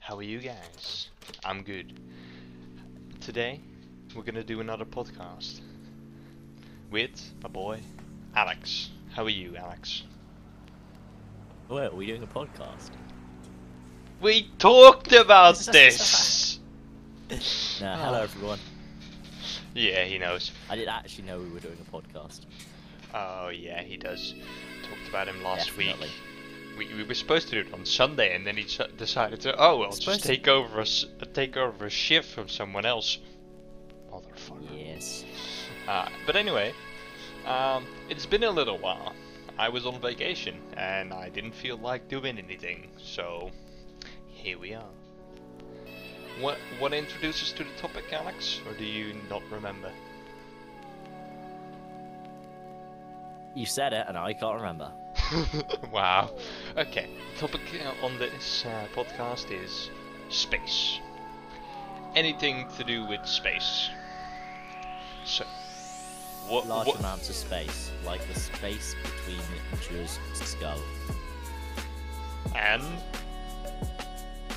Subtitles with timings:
[0.00, 1.08] How are you guys?
[1.44, 2.00] I'm good.
[3.20, 3.60] Today,
[4.16, 5.60] we're gonna do another podcast
[6.90, 7.10] with
[7.42, 7.80] my boy
[8.34, 8.90] Alex.
[9.12, 10.02] How are you, Alex?
[11.68, 12.90] Wait, are we doing a podcast?
[14.20, 16.58] We talked about this.
[17.30, 17.36] No,
[17.94, 18.22] hello oh.
[18.22, 18.58] everyone.
[19.74, 20.50] yeah, he knows.
[20.68, 22.46] I didn't actually know we were doing a podcast.
[23.14, 24.34] Oh yeah, he does.
[24.88, 26.06] Talked about him last Definitely.
[26.06, 26.29] week.
[26.80, 28.66] We, we were supposed to do it on Sunday, and then he
[28.96, 29.54] decided to.
[29.58, 30.86] Oh, well, just Supposed to- take over a
[31.34, 33.18] take over a shift from someone else.
[34.10, 34.64] Motherfucker.
[34.74, 35.26] Yes.
[35.86, 36.72] Uh, but anyway,
[37.44, 39.12] um, it's been a little while.
[39.58, 43.50] I was on vacation and I didn't feel like doing anything, so
[44.28, 44.88] here we are.
[46.40, 49.92] What what introduces to the topic, Alex, or do you not remember?
[53.54, 54.90] You said it, and I can't remember.
[55.92, 56.30] wow.
[56.76, 57.08] Okay.
[57.34, 59.90] The topic uh, on this uh, podcast is
[60.28, 60.98] space.
[62.14, 63.88] Anything to do with space.
[65.24, 65.44] So,
[66.48, 66.66] what?
[66.66, 69.40] Large what amounts of space, like the space between
[69.88, 70.78] Drew's skull.
[72.56, 72.82] and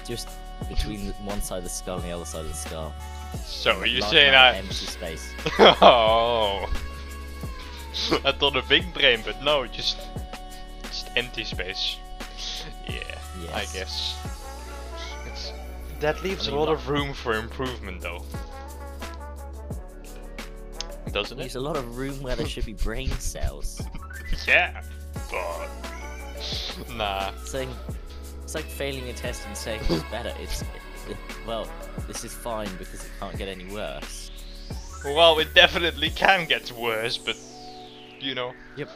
[0.05, 0.29] Just
[0.69, 2.93] between one side of the skull and the other side of the skull.
[3.45, 4.55] so are you Large saying I?
[4.57, 5.31] empty space.
[5.59, 6.71] oh.
[8.25, 9.97] I thought a big brain, but no, just
[10.93, 11.97] just empty space.
[12.87, 13.01] Yeah,
[13.53, 14.15] I guess.
[15.25, 15.51] It's,
[15.99, 18.23] that leaves I a mean, lot of room for improvement, though.
[21.11, 21.35] Doesn't There's it?
[21.37, 23.81] There's a lot of room where there should be brain cells.
[24.47, 24.81] yeah,
[25.31, 25.67] but
[26.95, 27.31] nah.
[27.43, 27.69] Saying
[28.43, 30.33] it's like failing a test and saying it's better.
[30.39, 31.67] It's it, well,
[32.07, 34.31] this is fine because it can't get any worse.
[35.05, 37.35] Well, it definitely can get worse, but
[38.19, 38.89] you know, Yep.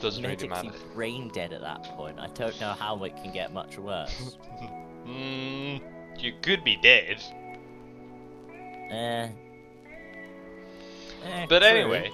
[0.00, 0.70] Doesn't really matter.
[0.94, 2.18] brain dead at that point.
[2.18, 4.36] I don't know how it can get much worse.
[5.06, 5.80] Mm,
[6.18, 7.16] you could be dead.
[8.90, 9.28] Eh.
[11.24, 11.68] Eh, But true.
[11.68, 12.10] anyway,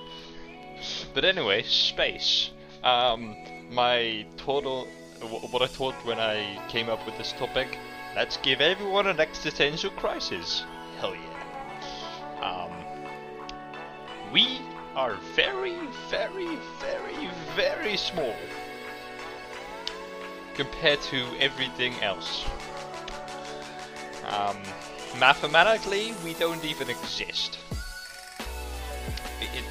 [1.12, 2.50] but anyway, space.
[2.84, 3.34] Um,
[3.70, 4.86] my total,
[5.50, 7.78] what I thought when I came up with this topic,
[8.14, 10.62] let's give everyone an existential crisis.
[11.00, 12.46] Hell yeah.
[12.46, 12.70] Um,
[14.32, 14.60] we
[14.96, 15.76] are very,
[16.08, 18.34] very, very, very small
[20.54, 22.44] compared to everything else.
[24.28, 24.56] Um,
[25.18, 27.58] mathematically, we don't even exist
[29.40, 29.64] it, it,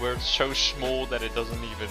[0.00, 1.88] we're- so small that it doesn't even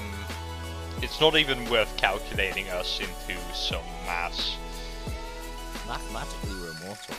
[1.02, 4.58] it's not even worth calculating us into some mass
[5.88, 7.16] Mathematically, we're immortal.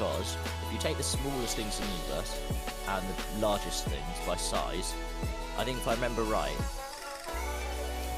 [0.00, 0.34] Because
[0.64, 2.40] if you take the smallest things in the universe
[2.88, 4.94] and the largest things by size,
[5.58, 6.56] I think if I remember right,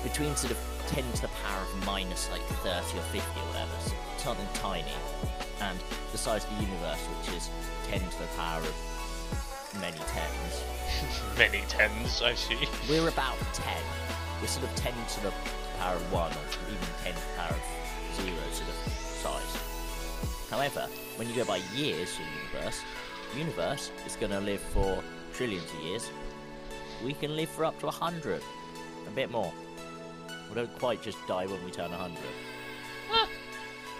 [0.04, 3.72] between sort of 10 to the power of minus like 30 or 50 or whatever,
[3.81, 4.94] so something tiny,
[5.60, 5.76] and
[6.12, 7.50] the size of the universe, which is
[7.91, 10.62] 10 to the power of many tens,
[11.37, 13.75] many tens i see we're about 10.
[14.41, 15.32] We're sort of 10 to the
[15.81, 16.37] power of 1, or
[16.70, 19.61] even 10 to the power of 0 sort of size.
[20.52, 20.86] However,
[21.16, 22.82] when you go by years for the universe,
[23.32, 25.02] the universe is going to live for
[25.32, 26.10] trillions of years.
[27.02, 28.42] We can live for up to 100,
[29.06, 29.50] a bit more.
[30.50, 32.18] We don't quite just die when we turn 100.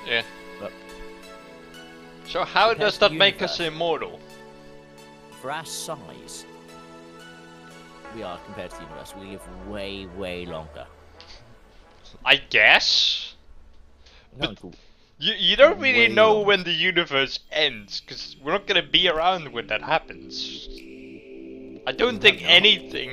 [0.07, 0.23] yeah
[0.61, 0.73] But
[2.27, 4.21] so how does that the make us immortal
[5.41, 6.45] for our size,
[8.15, 9.15] we are compared to the universe.
[9.19, 10.87] We live way, way longer.
[12.27, 13.35] i guess
[14.37, 14.73] We can't go-
[15.23, 19.09] you, you don't really Way know when the universe ends because we're not gonna be
[19.09, 20.69] around when that happens
[21.87, 22.51] i don't think not.
[22.51, 23.09] anything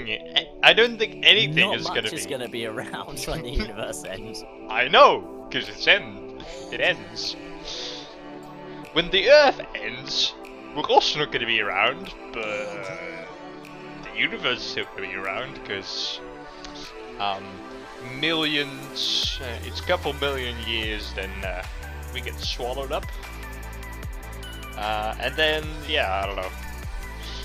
[0.63, 3.49] i don't think anything Not is gonna is be going to be around when the
[3.49, 4.43] universe ends.
[4.69, 6.43] I know, because it's end.
[6.71, 7.35] It ends.
[8.93, 10.33] When the Earth ends,
[10.75, 12.43] we're also not going to be around, but
[14.03, 16.19] the universe is still going to be around because
[17.19, 17.43] um,
[18.19, 19.39] millions.
[19.41, 21.63] Uh, it's a couple million years, then uh,
[22.13, 23.06] we get swallowed up,
[24.77, 26.50] uh, and then yeah, I don't know.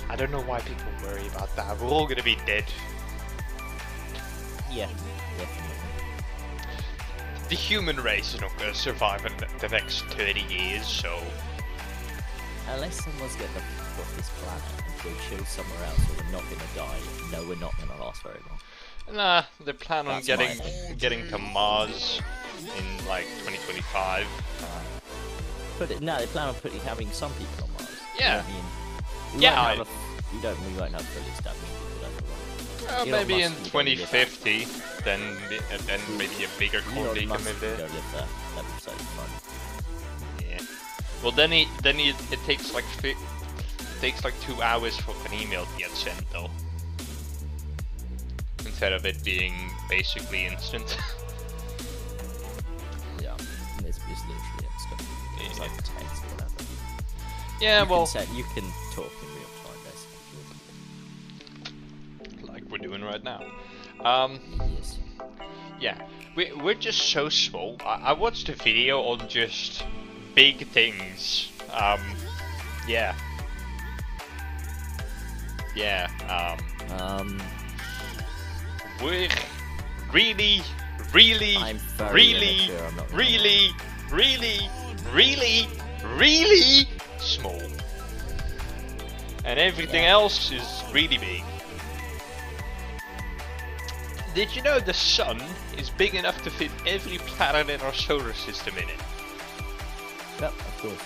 [0.09, 1.79] I don't know why people worry about that.
[1.79, 2.65] We're all to be dead.
[4.71, 4.89] Yeah,
[5.37, 5.71] definitely.
[7.49, 11.19] the human race is not to survive in the- next 30 years, so
[12.67, 13.59] Unless someone's to
[14.01, 16.99] off this planet and go chill somewhere else where we're not to die,
[17.31, 18.59] no, we're not to last very long.
[19.11, 20.59] Nah, they plan on That's getting
[20.97, 22.21] getting to Mars
[22.77, 24.27] in like 2025.
[25.77, 27.89] But it, no, they plan on putting having some people on Mars.
[28.19, 28.43] Yeah.
[28.45, 28.63] I mean,
[29.35, 29.85] we Yeah, I- a
[30.33, 30.59] we don't.
[30.65, 32.89] We won't have fully established people everywhere.
[32.89, 34.67] Uh, Elon maybe Musk in would go live 2050,
[35.03, 37.77] then uh, then maybe a bigger colony can Musk live there.
[37.77, 38.27] go live there.
[38.55, 40.47] That'd be so fun.
[40.49, 40.61] Yeah.
[41.23, 43.15] Well, then he then he, it takes like it
[44.01, 46.49] takes like two hours for an email to get sent though.
[48.65, 49.53] Instead of it being
[49.89, 50.97] basically instant.
[53.21, 53.33] Yeah,
[53.79, 55.01] it's, it's literally instant.
[55.39, 55.63] It's Yeah.
[55.63, 56.63] like text or whatever.
[57.61, 58.63] yeah, you well, can set, you can
[58.93, 59.79] talk in real time
[61.63, 62.47] basically.
[62.47, 63.41] like we're doing right now.
[64.03, 64.39] Um,
[64.77, 64.97] Yes.
[65.79, 65.97] yeah,
[66.35, 67.77] we we're just so small.
[67.85, 69.83] I, I watched a video on just
[70.35, 71.49] big things.
[71.71, 72.01] Um,
[72.87, 73.15] yeah.
[75.75, 76.09] Yeah.
[76.29, 77.41] Um, Um,
[79.01, 79.29] we're
[80.11, 80.61] really,
[81.13, 81.57] really,
[82.11, 82.71] really,
[83.11, 83.71] really,
[84.11, 84.69] really,
[85.11, 85.67] really,
[86.17, 86.87] really
[87.19, 87.61] small.
[89.43, 90.11] And everything Yeah.
[90.11, 91.43] else is really big.
[94.33, 95.41] Did you know the sun
[95.77, 98.99] is big enough to fit every planet in our solar system in it?
[100.41, 101.01] Yep, of course.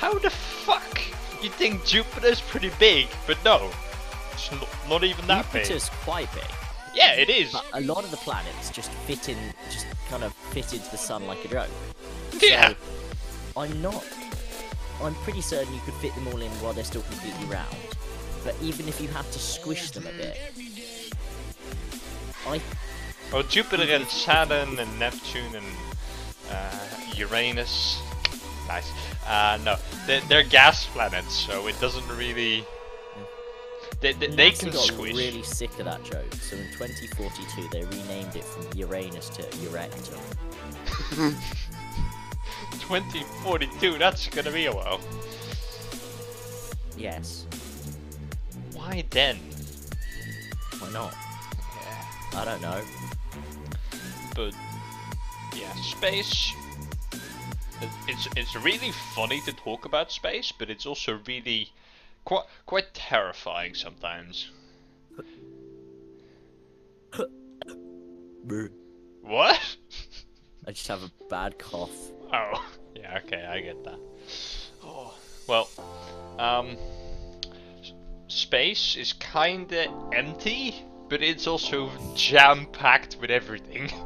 [0.00, 1.00] How the fuck?
[1.42, 3.70] You think Jupiter's pretty big, but no.
[4.32, 5.64] It's not, not even that big.
[5.64, 6.46] Jupiter's quite big,
[6.98, 7.52] Yeah, it is.
[7.52, 9.38] but a lot of the planets just fit in,
[9.70, 11.68] just kind of fit into the sun like a.
[12.40, 12.70] Yeah.
[12.70, 12.76] So,
[13.56, 14.04] I'm not.
[15.00, 17.76] I'm pretty certain you could fit them all in while they're still completely round.
[18.42, 20.38] But even if you had to squish them a bit,
[22.48, 22.60] I
[23.32, 25.66] Well, Jupiter and Saturn and Neptune and
[26.50, 28.00] uh, Uranus.
[28.66, 28.90] Nice.
[29.24, 32.64] Uh, no, they're, they're gas planets, so it doesn't really.
[34.00, 35.16] They, they, they NASA can got squish.
[35.16, 36.32] really sick of that joke.
[36.34, 40.20] So in 2042, they renamed it from Uranus to Erectum.
[42.88, 45.00] 2042, that's gonna be a while.
[46.96, 47.46] Yes.
[48.74, 49.36] Why then?
[50.78, 51.12] Why not?
[51.12, 52.40] Yeah.
[52.40, 52.82] I don't know.
[54.34, 54.54] But
[55.56, 56.52] yeah, space.
[58.08, 61.70] It's it's really funny to talk about space, but it's also really
[62.24, 64.50] quite quite terrifying sometimes.
[69.22, 69.76] What?
[70.66, 72.12] I just have a bad cough.
[72.32, 73.98] Oh, yeah, okay, I get that.
[74.82, 75.14] Oh,
[75.46, 75.68] well,
[76.38, 76.76] um,
[78.28, 80.74] space is kinda empty,
[81.08, 83.88] but it's also jam-packed with everything.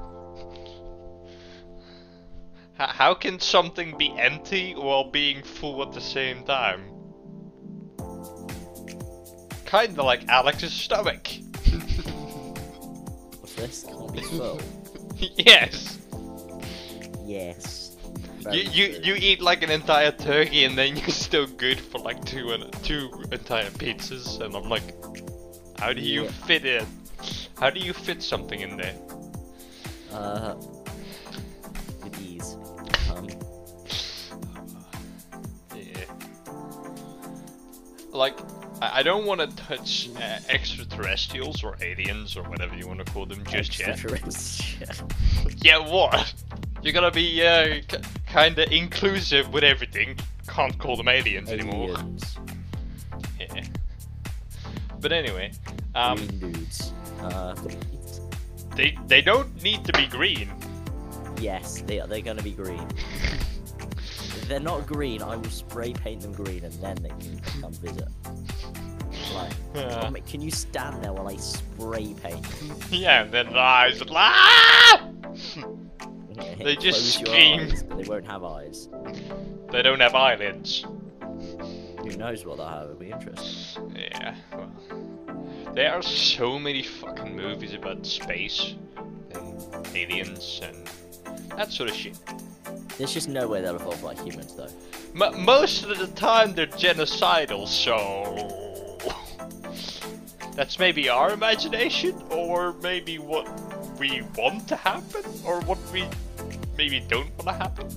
[2.75, 6.92] How can something be empty while being full at the same time?
[9.73, 11.29] Kinda like Alex's stomach.
[13.41, 13.85] What's this?
[13.85, 14.61] Can't be full.
[15.39, 15.99] yes.
[17.25, 17.97] yes.
[18.51, 22.23] You, you you eat like an entire turkey and then you're still good for like
[22.27, 24.83] two and two entire pizzas and I'm like,
[25.79, 26.31] how do you Yeah.
[26.47, 26.85] fit it?
[27.57, 28.95] How do you fit something in there?
[30.13, 30.55] Uh,
[32.05, 32.57] with ease.
[33.11, 33.27] Um,
[35.75, 36.05] Yeah.
[38.13, 38.37] Like,
[38.93, 43.27] I, don't want to touch uh, extraterrestrials or aliens or whatever you want to call
[43.27, 44.03] them just yet.
[45.63, 46.33] Yeah, what?
[46.83, 50.19] You're gonna be uh, k- kinda inclusive with everything.
[50.49, 51.91] Can't call them aliens anymore.
[51.91, 52.37] Aliens.
[53.39, 53.65] Yeah.
[55.01, 55.53] But anyway,
[55.95, 56.93] um, Green dudes.
[57.21, 57.55] Uh,
[58.75, 60.51] they they don't need to be green.
[61.41, 62.07] yes, they are.
[62.09, 62.87] They're gonna be green.
[63.99, 67.73] if they're not green, I will spray paint them green, and then they can come
[67.75, 68.09] visit.
[69.75, 72.47] Like, oh, can you stand there while I spray paint?
[72.91, 75.09] yeah, and then the eyes like, "Ah!"
[76.59, 77.61] They just scream.
[77.61, 78.89] eyes, they won't have eyes.
[79.71, 80.85] They don't have eyelids.
[81.21, 82.85] Who knows what they'll have?
[82.85, 83.95] It'll be interesting.
[83.97, 84.73] Yeah, well.
[85.75, 88.75] There are so many fucking movies about space
[89.35, 90.89] and aliens and
[91.57, 92.19] that sort of shit.
[92.99, 94.69] There's just no way they'll evolve like humans, though.
[95.25, 98.72] M- most of the time they're genocidal, so
[100.55, 103.49] that's maybe our imagination, or maybe what
[103.99, 106.07] we want to happen, or what we
[106.77, 107.89] maybe don't want to happen.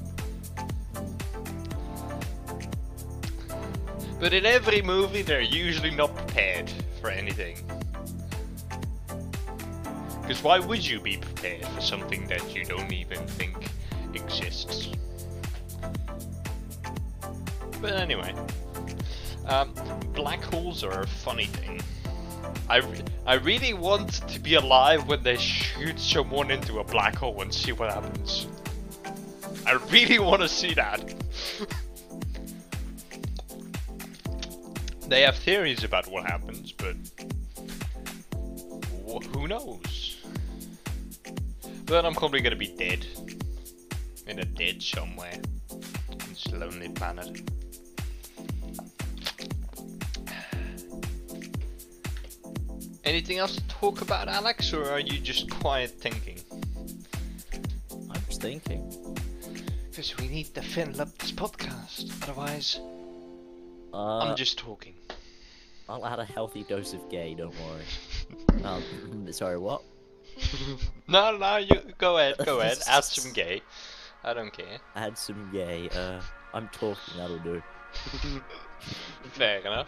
[4.20, 6.72] But in every movie, they're usually not prepared
[7.02, 7.58] for anything.
[10.22, 13.68] Because why would you be prepared for something that you don't even think
[14.14, 14.90] exists?
[17.82, 18.34] But anyway,
[19.46, 19.74] um,
[20.14, 21.82] black holes are a funny thing.
[22.70, 22.82] I,
[23.26, 27.54] I really want to be alive when they shoot someone into a black hole and
[27.54, 28.48] see what happens.
[29.66, 31.14] I really want to see that.
[35.08, 36.96] they have theories about what happens, but
[39.06, 40.18] Or who knows?
[41.86, 43.06] But I'm probably gonna be dead.
[44.28, 45.40] In a dead somewhere.
[46.10, 47.42] On this lonely planet.
[53.06, 56.40] Anything else to talk about, Alex, or are you just quiet thinking?
[57.92, 58.82] I'm just thinking.
[59.90, 62.80] Because we need to fill up this podcast, otherwise,
[63.94, 64.94] Uh, I'm just talking.
[65.88, 67.36] I'll add a healthy dose of gay.
[67.36, 68.64] Don't worry.
[68.66, 69.84] um, sorry, what?
[71.08, 72.80] no, no, you go ahead, go ahead.
[72.88, 73.62] Add some gay.
[74.24, 74.80] I don't care.
[74.96, 75.88] Add some gay.
[75.96, 76.20] Uh,
[76.54, 77.16] I'm talking.
[77.18, 77.62] That'll do.
[79.32, 79.88] Fair enough.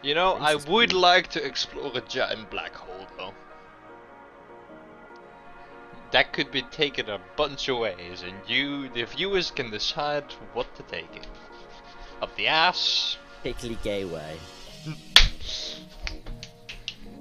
[0.00, 3.34] You know, I would like to explore a giant black hole, though.
[6.12, 10.24] That could be taken a bunch of ways, and you, the viewers, can decide
[10.54, 11.26] what to take it.
[12.22, 13.18] Up the ass.
[13.42, 14.38] Particularly gay way.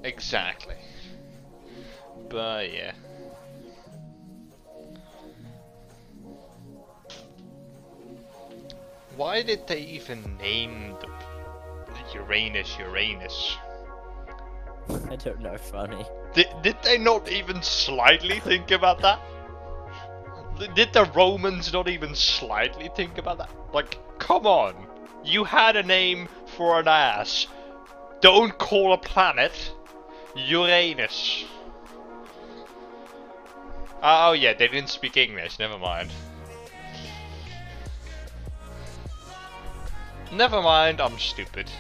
[0.04, 0.76] Exactly.
[2.30, 2.94] But yeah.
[9.16, 11.08] Why did they even name the
[12.18, 13.58] Uranus Uranus?
[15.12, 15.58] I don't know.
[15.58, 16.06] Funny.
[16.34, 19.20] Did, did they not even slightly think about that?
[20.76, 23.50] Did the Romans not even slightly think about that?
[23.74, 24.88] Like, come on.
[25.24, 27.48] You had a name for an ass.
[28.22, 29.74] Don't call a planet
[30.36, 31.46] Uranus.
[34.02, 36.10] Uh, oh yeah, they didn't speak English, never mind.
[40.32, 41.72] Never mind, I'm stupid.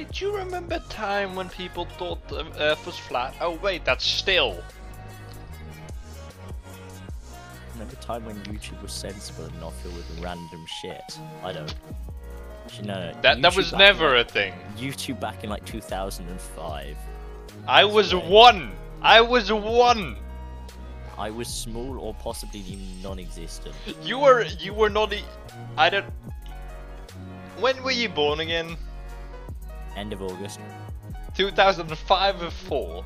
[0.00, 3.34] Did you remember a time when people thought the Earth was flat?
[3.38, 4.58] Oh wait, that's still.
[7.74, 11.18] Remember the time when YouTube was sensible and not filled with random shit?
[11.44, 11.74] I don't.
[12.64, 13.20] Actually, no, no.
[13.20, 14.54] That that was never in, a thing.
[14.78, 16.96] YouTube back in like 2005.
[17.68, 18.24] I was right.
[18.24, 18.72] one.
[19.02, 20.16] I was one.
[21.18, 23.74] I was small or possibly non-existent.
[24.02, 25.12] You were you were not.
[25.12, 25.22] E
[25.76, 26.06] I don't.
[27.58, 28.78] When were you born again?
[29.96, 30.60] End of August.
[31.34, 33.04] 2005 or four?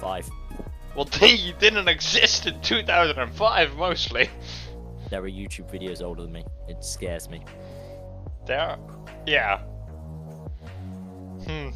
[0.00, 0.28] Five.
[0.94, 4.28] Well, they didn't exist in 2005 mostly.
[5.10, 6.44] There are YouTube videos older than me.
[6.68, 7.42] It scares me.
[8.46, 8.78] There, are...
[9.26, 9.58] yeah.
[11.46, 11.68] Hmm.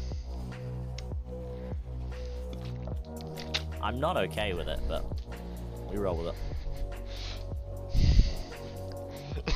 [3.81, 5.03] I'm not okay with it, but
[5.89, 6.35] we roll with it.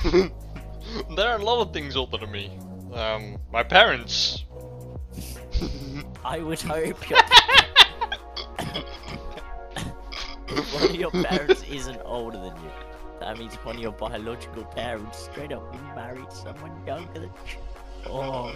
[1.15, 2.57] there are a lot of things older than me.
[2.93, 4.45] Um, my parents.
[6.27, 7.19] I would hope your
[10.73, 12.69] one of your parents isn't older than you.
[13.21, 17.29] That means one of your biological parents straight up married someone younger than you.
[18.07, 18.49] Oh.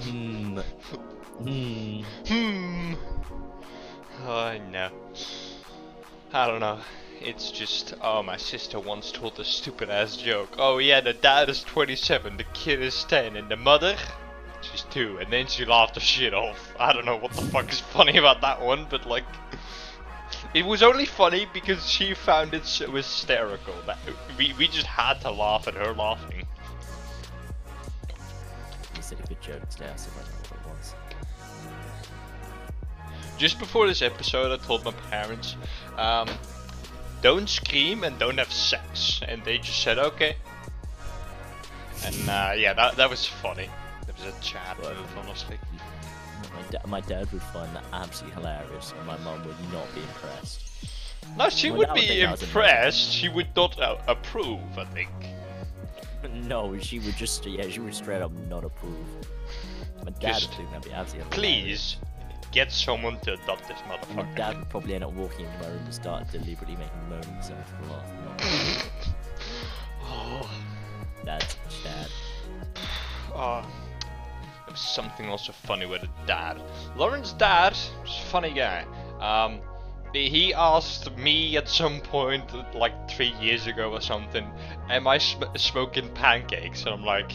[0.00, 0.60] Hmm.
[1.42, 2.02] Hmm.
[2.28, 2.94] Hmm.
[4.24, 4.90] Oh no.
[6.32, 6.78] I don't know.
[7.20, 10.54] It's just, oh, my sister once told a stupid ass joke.
[10.58, 13.96] Oh yeah, the dad is 27, the kid is 10, and the mother,
[14.70, 15.18] she's 2.
[15.18, 16.74] And then she laughed her shit off.
[16.78, 19.24] I don't know what the fuck is funny about that one, but like,
[20.52, 23.98] it was only funny because she found it so hysterical that
[24.38, 26.46] we, we just had to laugh at her laughing.
[28.96, 30.94] You said a good joke today, I said don't know what it was.
[33.36, 35.56] Just before this episode, I told my parents,
[35.96, 36.28] um,
[37.20, 39.20] don't scream and don't have sex.
[39.26, 40.36] And they just said, okay.
[42.04, 43.68] And uh, yeah, that, that was funny.
[44.24, 45.58] A chat Well, move, honestly.
[46.54, 50.00] My, da- my dad would find that absolutely hilarious, and my mum would not be
[50.00, 50.62] impressed.
[51.36, 53.12] No, she Well, would be think that was impressed.
[53.12, 55.10] She would not uh, approve, I think.
[56.46, 58.94] No, she would just, yeah, she would straight up not approve.
[60.04, 61.96] My dad Just would think that'd be absolutely hilarious.
[61.96, 61.96] Please,
[62.52, 63.78] get someone to adopt this
[64.14, 67.68] My dad would probably end up walking into my room and start deliberately making sounds
[67.80, 68.90] for laugh.
[70.06, 70.50] Oh,
[71.24, 72.08] Dad's dad.
[73.34, 73.66] oh.
[74.66, 76.60] There was something also funny with the dad.
[76.96, 78.84] Lauren's dad was a funny guy.
[79.20, 79.60] Um,
[80.12, 82.44] he asked me at some point,
[82.74, 84.50] like three years ago or something,
[84.88, 86.84] am I sm- smoking pancakes?
[86.84, 87.32] And I'm like,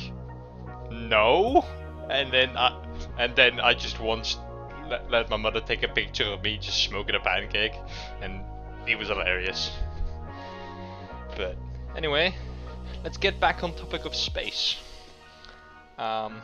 [0.89, 1.65] no.
[2.09, 2.83] And then I,
[3.17, 4.37] and then I just once
[4.89, 7.73] let, let my mother take a picture of me just smoking a pancake,
[8.21, 8.41] and
[8.87, 9.71] it was hilarious.
[11.37, 11.57] But
[11.95, 12.33] anyway,
[13.03, 14.77] let's get back on topic of space.
[15.97, 16.41] Um,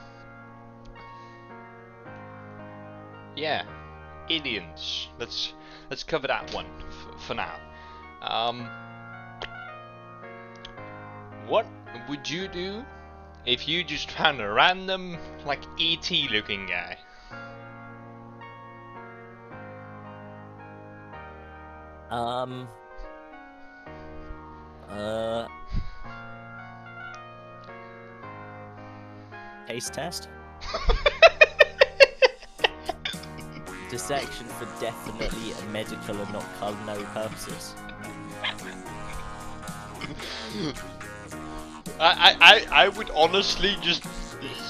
[3.35, 3.63] yeah,
[4.29, 5.09] aliens.
[5.19, 5.53] Let's
[5.89, 7.55] let's cover that one f- for now.
[8.21, 8.69] Um,
[11.47, 11.65] What
[12.09, 12.85] would you do
[13.45, 16.97] if you just found a random, like, ET looking guy?
[22.09, 22.67] Um.
[24.89, 25.47] Uh.
[29.67, 30.29] Taste test.
[33.95, 37.75] Dissection for definitely medical and not culinary purposes.
[41.97, 44.03] I, I, I would honestly just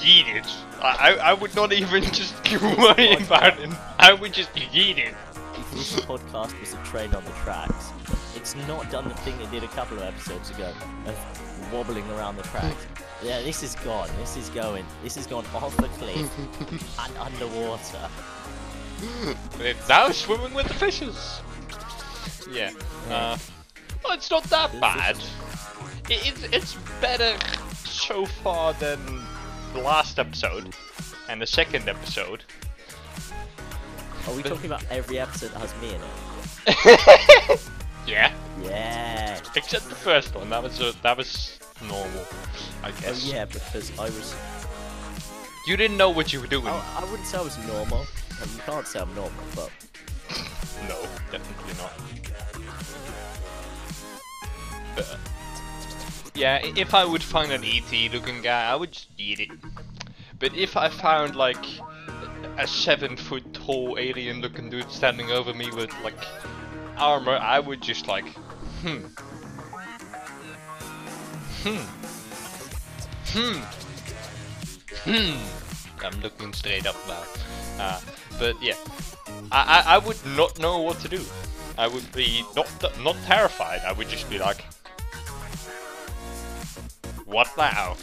[0.04, 0.46] eat it.
[0.80, 3.70] I, I, would not even just worry about it.
[3.98, 5.16] I would just eat it.
[5.56, 7.90] If this podcast was a train on the tracks,
[8.36, 10.72] it's not done the thing it did a couple of episodes ago
[11.06, 12.86] of wobbling around the tracks.
[13.24, 14.08] Yeah, this is gone.
[14.20, 14.86] This is going.
[15.02, 16.30] This is gone off the cliff
[17.00, 18.08] and underwater.
[19.60, 21.40] It's now swimming with the fishes.
[22.50, 22.70] Yeah.
[23.08, 23.36] Uh,
[24.04, 25.16] well, it's not that bad.
[26.08, 27.36] It, it's, it's better
[27.84, 28.98] so far than
[29.74, 30.74] the last episode
[31.28, 32.44] and the second episode.
[34.28, 36.00] Are we talking about every episode that has me in
[37.46, 37.60] it?
[38.06, 38.32] Yeah.
[38.62, 39.40] Yeah.
[39.56, 40.48] Except the first one.
[40.50, 42.24] That was uh, that was normal,
[42.84, 43.24] I Oh guess.
[43.26, 44.32] yeah, because I was.
[45.66, 46.68] You didn't know what you were doing.
[46.68, 48.06] I, I wouldn't say I was normal.
[48.42, 49.70] You can't say I'm normal, but
[50.88, 51.00] No,
[51.30, 51.92] definitely not.
[54.94, 55.18] But,
[56.34, 59.50] yeah, if I would find an ET looking guy, I would just eat it.
[60.38, 61.64] But if I found like
[62.58, 66.14] a seven foot tall alien looking dude standing over me with like
[66.96, 68.26] armor, I would just like,
[68.82, 69.06] hmm.
[71.62, 71.84] Hmm.
[73.32, 73.62] Hmm.
[75.04, 76.04] Hmm.
[76.04, 77.22] I'm looking straight up now.
[77.78, 78.00] Uh,
[78.38, 78.74] but yeah,
[79.50, 81.22] I, I I would not know what to do.
[81.78, 82.68] I would be not
[83.02, 83.80] not terrified.
[83.86, 84.64] I would just be like,
[87.24, 87.96] what now?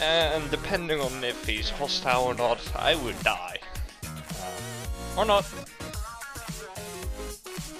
[0.00, 3.58] And depending on if he's hostile or not, I would die.
[4.04, 5.44] Uh, or not.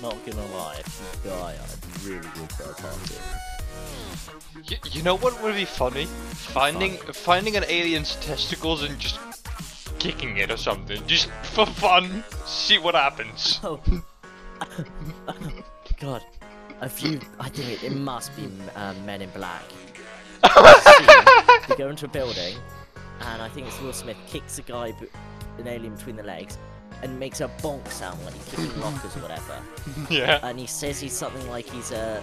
[0.02, 3.14] not gonna lie, if you die, I'd really good for a party.
[4.70, 6.06] Y- you know what would be funny?
[6.54, 9.18] Finding finding an alien's testicles and just
[10.00, 12.24] kicking it or something, just for fun.
[12.44, 13.60] See what happens.
[13.70, 13.80] Oh.
[16.00, 16.22] God.
[16.80, 17.20] A few.
[17.38, 19.62] I think it, it must be um, Men in Black.
[20.42, 21.08] Scene,
[21.68, 22.56] you go into a building,
[23.20, 24.94] and I think it's Will Smith kicks a guy,
[25.58, 26.58] an alien between the legs,
[27.02, 29.58] and makes a bonk sound like he's kicking lockers or whatever.
[30.10, 30.40] yeah.
[30.42, 32.22] And he says he's something like he's a.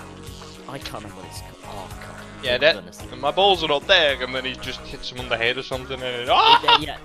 [0.68, 1.90] I can't remember what it's called.
[1.92, 2.46] Oh, God.
[2.46, 5.38] Yeah, that my balls are not there, and then he just hits him on the
[5.38, 6.80] head or something, and it, Yeah, ah!
[6.80, 6.98] yeah,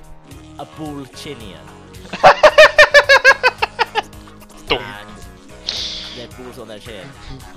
[0.59, 1.59] a Ballchinian.
[4.71, 5.09] And
[6.17, 7.07] their balls on their chin.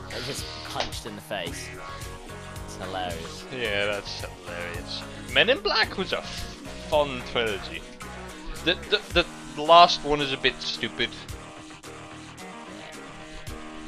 [0.10, 1.70] They're just punched in the face.
[2.66, 3.46] It's hilarious.
[3.58, 5.02] Yeah, that's hilarious.
[5.34, 6.44] Men in Black was a f-
[6.90, 7.82] fun trilogy.
[8.66, 8.76] The,
[9.14, 11.10] the the last one is a bit stupid.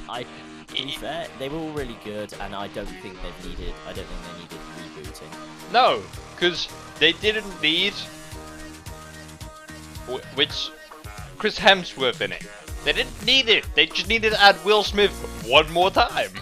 [0.10, 3.74] I, to be fair, they were all really good, and I don't think they needed.
[3.88, 5.72] I don't think they needed rebooting.
[5.74, 6.02] No,
[6.34, 7.93] because they didn't need
[10.36, 10.70] which
[11.38, 12.46] Chris Hemsworth in it.
[12.84, 13.65] They didn't need it.
[13.76, 15.12] They just needed to add Will Smith
[15.46, 16.32] one more time.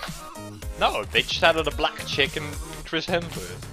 [0.78, 2.46] No, they just added a black chick and
[2.84, 3.64] Chris Hemsworth.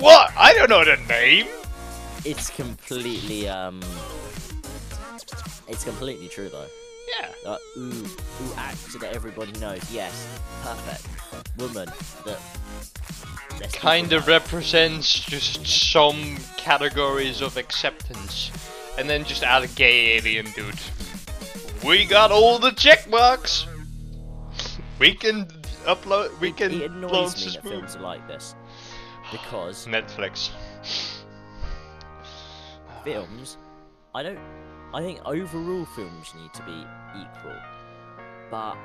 [0.00, 0.32] What?
[0.36, 1.46] I don't know the name.
[2.24, 3.80] It's completely um.
[5.68, 6.66] It's completely true though.
[7.18, 7.28] Yeah.
[7.46, 9.80] Uh, ooh, ooh, actor that everybody knows.
[9.92, 10.26] Yes,
[10.62, 11.06] perfect.
[11.58, 11.88] Woman
[12.24, 12.38] that.
[13.72, 18.50] kind of represents just some categories of acceptance,
[18.98, 20.78] and then just add a gay alien dude.
[21.84, 23.66] We got all the check marks.
[24.98, 25.46] We can
[25.84, 26.38] upload.
[26.40, 28.54] We It- can It annoys me that films are like this
[29.32, 30.50] because Netflix.
[33.04, 33.56] films,
[34.14, 34.38] I don't.
[34.94, 36.84] I think overall films need to be
[37.16, 37.56] equal,
[38.50, 38.76] but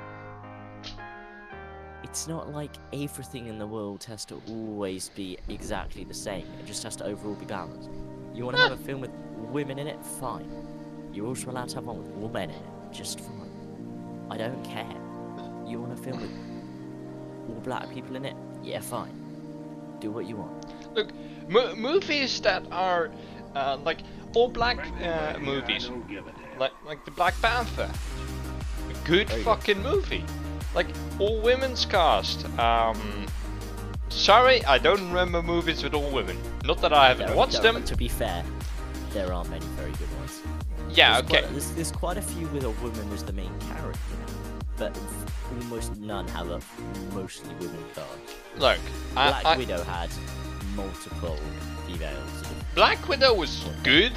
[2.02, 6.46] it's not like everything in the world has to always be exactly the same.
[6.60, 7.90] It just has to overall be balanced.
[8.34, 10.50] You want to have a film with women in it, fine.
[11.12, 13.50] You're also allowed to have one with all men in it, just fine.
[14.30, 14.86] I don't care.
[15.66, 16.30] You want a film with
[17.50, 19.12] all black people in it, yeah, fine.
[20.00, 20.94] Do what you want.
[20.94, 21.10] Look,
[21.48, 23.10] mo- movies that are
[23.54, 23.98] uh, like
[24.34, 25.90] all black uh, movies,
[26.58, 27.90] like like the Black Panther,
[28.90, 29.54] a good There you go.
[29.54, 30.24] fucking movie.
[30.74, 30.86] Like
[31.18, 32.44] all women's cast.
[32.58, 33.26] Um,
[34.10, 36.38] sorry, I don't remember movies with all women.
[36.64, 37.84] Not that I haven't There- watched there- them.
[37.84, 38.44] To be fair,
[39.12, 40.40] there are many very good ones.
[40.90, 41.40] Yeah, There's okay.
[41.42, 43.98] Quite, there's, there's quite a few with a woman as the main character.
[44.76, 44.96] but
[45.62, 46.60] almost none have a
[47.12, 48.06] mostly women cast.
[48.58, 48.78] Look,
[49.14, 50.08] Black I, I, Widow had
[50.76, 51.36] multiple
[51.86, 52.42] females.
[52.74, 54.12] Black Widow was good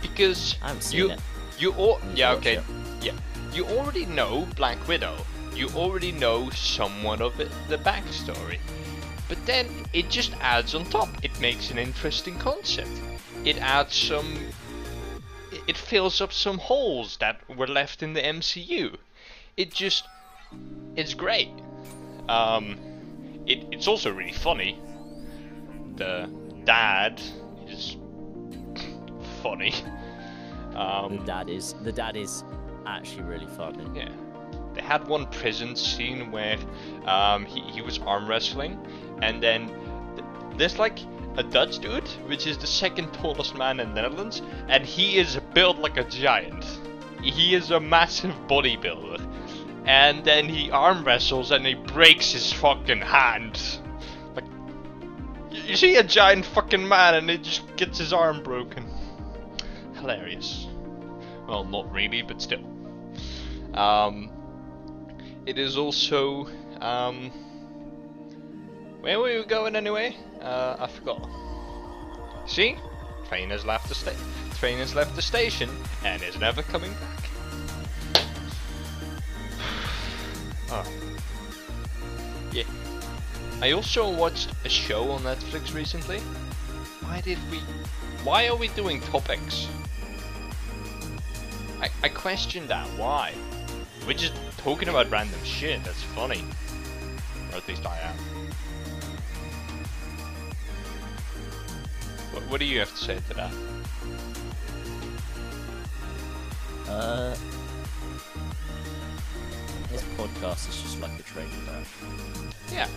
[0.00, 1.20] because I haven't seen you it.
[1.58, 2.60] you all I need to yeah okay
[3.00, 3.14] yeah
[3.52, 5.14] you already know Black Widow.
[5.54, 8.58] You already know somewhat of it, the backstory,
[9.28, 11.08] but then it just adds on top.
[11.22, 12.90] It makes an interesting concept.
[13.44, 14.38] It adds some.
[15.68, 18.96] It fills up some holes that were left in the MCU.
[19.58, 20.04] It just
[20.96, 21.50] it's great.
[22.30, 22.78] Um,
[23.46, 24.78] it, it's also really funny.
[25.96, 26.30] The
[26.64, 27.20] dad
[27.72, 27.96] is
[29.42, 29.74] funny.
[30.72, 32.44] The Um, dad is the dad is
[32.86, 33.84] actually really funny.
[33.94, 34.08] yeah.
[34.74, 36.56] They had one prison scene where
[37.06, 38.78] um, he, he was arm wrestling,
[39.20, 39.68] and then
[40.16, 40.98] th- there's like
[41.36, 45.38] a Dutch dude, which is the second tallest man in the Netherlands, and he is
[45.52, 46.64] built like a giant.
[47.22, 49.20] He is a massive bodybuilder.
[49.84, 53.60] And then he arm wrestles and he breaks his fucking hand.
[55.62, 58.84] Like, y- you see a giant fucking man and he just gets his arm broken.
[59.94, 60.66] Hilarious.
[61.48, 62.62] Well, not really, but still.
[63.74, 64.30] Um,
[65.46, 66.46] it is also
[66.80, 67.30] um,
[69.00, 70.16] where were we going anyway?
[70.40, 71.28] Uh, I forgot.
[72.46, 72.76] See,
[73.28, 74.12] train has left the sta-
[74.58, 75.70] train has left the station
[76.04, 77.30] and is never coming back.
[80.70, 81.08] oh.
[83.62, 86.18] I also watched a show on Netflix recently.
[87.02, 87.58] Why did we?
[88.24, 89.68] Why are we doing topics?
[91.80, 92.88] I, I question that.
[92.98, 93.32] Why?
[94.04, 95.84] We're just talking about random shit.
[95.84, 96.44] That's funny.
[97.52, 98.16] Or at least I am.
[102.32, 103.52] What, what do you have to say to that?
[106.88, 107.36] Uh,
[109.92, 111.88] this podcast is just like a train crash.
[112.72, 112.88] Yeah.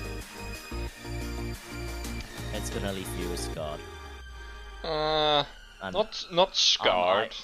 [2.53, 3.79] It's gonna leave you as scarred.
[4.83, 5.43] Uh,
[5.81, 7.29] And not not scarred.
[7.31, 7.41] might-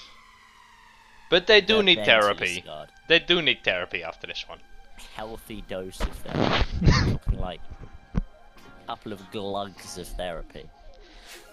[1.30, 2.90] But they do need meant to be therapy.
[3.08, 4.60] They do need therapy after this one.
[5.16, 7.18] Healthy dose of therapy.
[7.36, 7.60] Like
[8.14, 8.20] a
[8.86, 10.68] couple of glugs of therapy.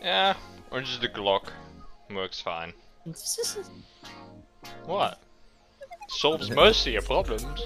[0.01, 0.35] Yeah,
[0.71, 1.49] or just the Glock.
[2.09, 2.73] Works fine.
[4.85, 5.19] What?
[6.09, 7.61] Solves most of your problems.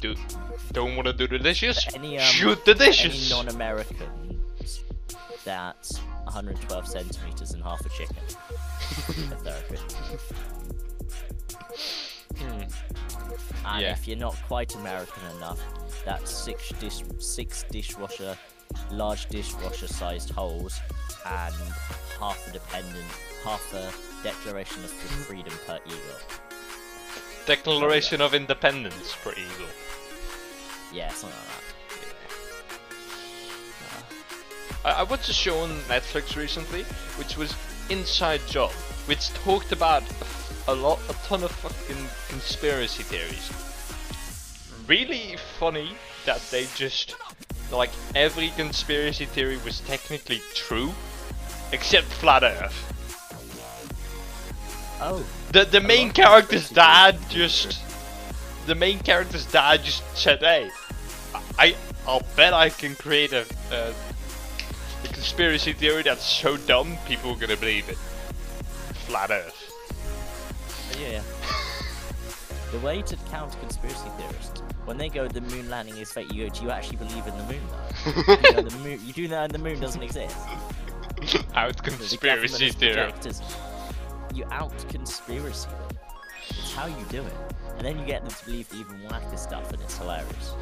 [0.00, 0.14] Do
[0.72, 1.84] don't want to do the dishes?
[1.94, 3.30] Any, um, Shoot the Any dishes.
[3.30, 4.30] non-Americans
[5.44, 8.16] that's 112 centimeters and half a chicken.
[12.38, 12.62] Hmm.
[13.66, 13.92] And Yeah.
[13.92, 15.60] if you're not quite American enough,
[16.04, 18.36] that's six dish six dishwasher,
[18.90, 20.80] large dishwasher sized holes,
[21.26, 21.54] and
[22.18, 23.04] half a dependent,
[23.44, 26.20] half a declaration of freedom per eagle.
[27.46, 29.66] Declaration of Independence per Eagle.
[30.92, 31.48] Yeah, something like
[34.84, 34.86] that.
[34.86, 36.82] Uh, I, I watched a show on Netflix recently,
[37.16, 37.54] which was
[37.88, 38.70] Inside Job,
[39.06, 40.02] which talked about
[40.68, 43.50] a lot, a ton of fucking conspiracy theories.
[44.86, 45.92] Really funny
[46.26, 47.16] that they just,
[47.72, 50.92] like, every conspiracy theory was technically true,
[51.72, 52.96] except flat Earth.
[55.00, 57.80] Oh, The the main character's dad just
[58.66, 60.70] the main character's dad just said, "Hey,
[61.58, 61.74] I
[62.06, 63.92] I'll bet I can create a, a,
[65.04, 67.96] a conspiracy theory that's so dumb people are gonna believe it."
[69.06, 69.56] Flat Earth.
[70.92, 71.22] Oh, yeah.
[72.72, 76.46] the way to counter conspiracy theorists, when they go, the moon landing is fake, you
[76.46, 78.32] go, do you actually believe in the moon though?
[78.32, 80.36] you, know, the moon, you do know the moon doesn't exist.
[81.54, 83.34] Out The conspiracy government theory.
[84.30, 85.96] Has projected- You out conspiracy them.
[86.48, 87.32] It's how you do it.
[87.76, 90.54] And then you get them to believe the even wacker stuff and it's hilarious.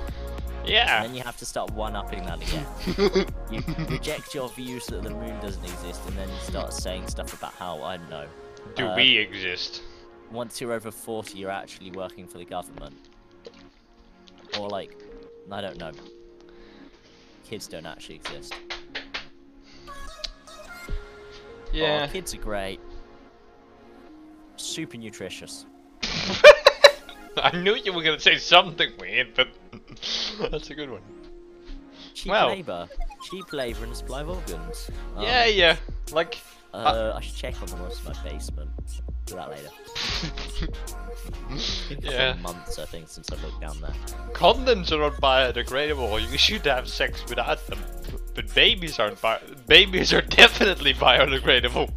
[0.64, 1.02] Yeah.
[1.02, 3.26] And then you have to start one-upping that again.
[3.50, 7.32] you reject your views that the moon doesn't exist and then you start saying stuff
[7.32, 8.26] about how, I don't know,
[8.74, 9.82] Do uh, we exist?
[10.30, 12.94] once you're over 40 you're actually working for the government.
[14.58, 14.94] Or like,
[15.50, 15.92] I don't know.
[17.44, 18.54] Kids don't actually exist.
[21.72, 22.06] Yeah.
[22.08, 22.80] Oh, kids are great.
[24.58, 25.64] Super nutritious.
[27.36, 29.48] I knew you were gonna say something weird, but
[30.50, 31.02] that's a good one.
[32.14, 32.48] Cheap Well.
[32.48, 32.88] labour.
[33.30, 34.90] Cheap labour and supply of organs.
[35.16, 35.76] Um, yeah, yeah.
[36.12, 36.38] Like
[36.74, 38.70] Uh, I should check on the rest of my basement.
[39.26, 39.70] Do that later.
[42.00, 42.34] Yeah.
[42.42, 43.92] months, I think, since I looked down there.
[44.32, 46.20] Condoms are not biodegradable.
[46.30, 47.78] You should have sex without them.
[48.34, 49.20] But babies aren't.
[49.20, 51.90] Bi- babies are definitely biodegradable.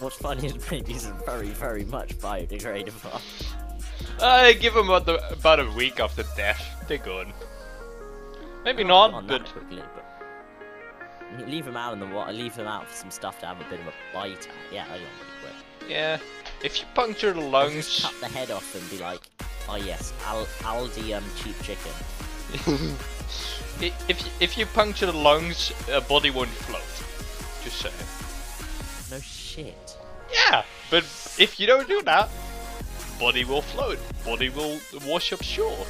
[0.00, 3.20] What's funny is babies are very, very much biodegradable.
[4.22, 6.84] I give them about, the, about a week after death.
[6.88, 7.32] They're gone.
[8.64, 12.32] Maybe not, Not but quickly, but leave them out in the water.
[12.32, 14.72] Leave them out for some stuff to have a bit of a bite at.
[14.72, 15.04] Yeah, pretty
[15.42, 15.90] quick.
[15.90, 16.18] yeah.
[16.62, 19.20] If you puncture the lungs, cut the head off and be like,
[19.68, 21.92] oh yes, Al Aldi um cheap chicken.
[24.08, 26.82] if if you puncture the lungs, a body won't float.
[27.64, 28.19] Just saying.
[29.10, 29.96] No shit.
[30.32, 31.02] Yeah, but
[31.38, 32.28] if you don't do that,
[33.18, 33.98] body will float.
[34.24, 35.86] Body will wash up shore.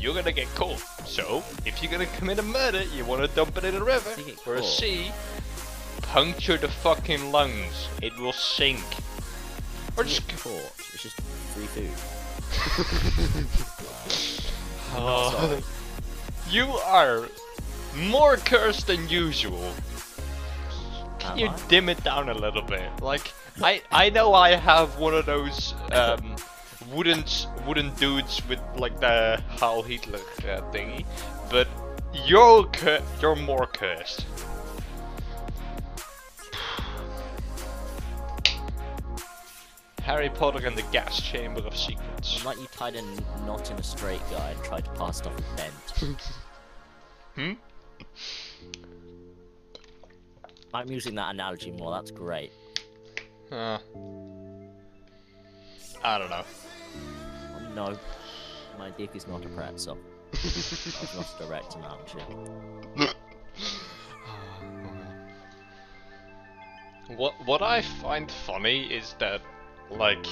[0.00, 0.80] You're gonna get caught.
[1.06, 4.10] So, if you're gonna commit a murder, you wanna dump it in a river
[4.46, 5.10] or a sea.
[6.02, 7.88] Puncture the fucking lungs.
[8.00, 8.84] It will sink.
[9.96, 10.72] Or just caught.
[10.94, 11.20] It's just
[11.52, 11.90] free food.
[14.94, 15.60] Oh,
[16.50, 17.28] you are
[17.94, 19.74] more cursed than usual.
[21.28, 22.90] Can you dim it down a little bit?
[23.00, 26.36] Like, I I know I have one of those um,
[26.92, 27.24] wooden
[27.66, 31.04] wooden dudes with like the Heil Hitler uh, thingy,
[31.50, 31.68] but
[32.26, 34.26] you're cur- you're more cursed.
[40.02, 42.42] Harry Potter and the gas chamber of secrets.
[42.42, 43.02] Like you tied a
[43.44, 46.22] knot in a straight guy and tried to pass it off as bent.
[47.34, 47.52] Hmm?
[50.74, 51.90] I'm using that analogy more.
[51.90, 52.52] That's great.
[53.50, 53.78] Uh,
[56.04, 56.44] I don't know.
[57.74, 57.98] No,
[58.78, 59.98] my dick is not a pretzel.
[61.14, 62.18] Not a direct analogy.
[67.16, 69.40] What what I find funny is that
[69.90, 70.26] like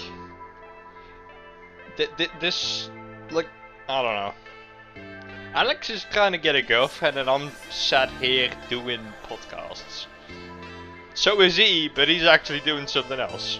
[1.97, 2.91] th- th- this
[3.31, 3.49] like
[3.89, 4.35] I don't know.
[5.55, 10.07] Alex is trying to get a girlfriend and I'm sat here doing podcasts.
[11.17, 13.59] So is he, but he's actually doing something else.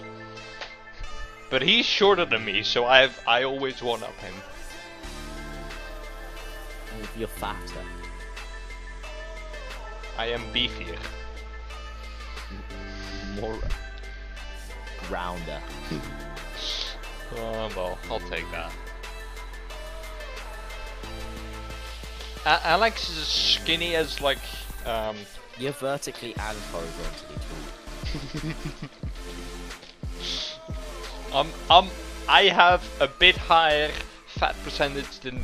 [1.49, 4.33] But he's shorter than me, so I've I always one up him.
[7.17, 7.83] You're fatter.
[10.19, 10.97] I am beefier.
[13.41, 13.59] More
[15.09, 15.61] rounder.
[17.35, 18.71] Oh, well, I'll take that.
[22.45, 24.37] Alex is as skinny as like,
[24.85, 25.17] um,
[25.59, 27.35] You're vertically and horizontally
[31.31, 31.39] tall.
[31.39, 31.89] um, um,
[32.29, 33.89] I have a bit higher
[34.27, 35.43] fat percentage than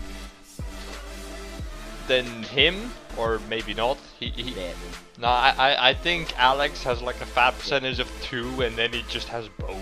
[2.08, 3.97] than him, or maybe not.
[4.19, 4.76] He, he Bit.
[5.19, 8.91] no, I, I, I think Alex has like a fat percentage of two, and then
[8.93, 9.82] he just has bone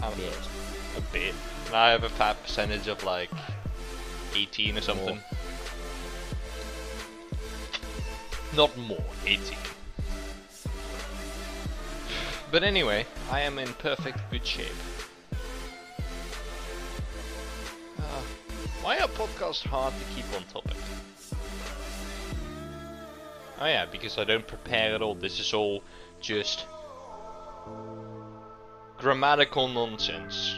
[0.00, 0.38] A Um, bit.
[0.96, 1.34] a bit.
[1.66, 3.30] And I have a fat percentage of like
[4.34, 5.18] 18 or something.
[8.56, 9.54] Not more, 18.
[12.50, 14.72] But anyway, I am in perfect good shape.
[17.98, 18.22] Uh,
[18.80, 20.78] why are podcasts hard to keep on topic?
[23.60, 25.14] Oh yeah, because I don't prepare at all.
[25.14, 25.82] This is all
[26.22, 26.64] just
[28.96, 30.56] grammatical nonsense.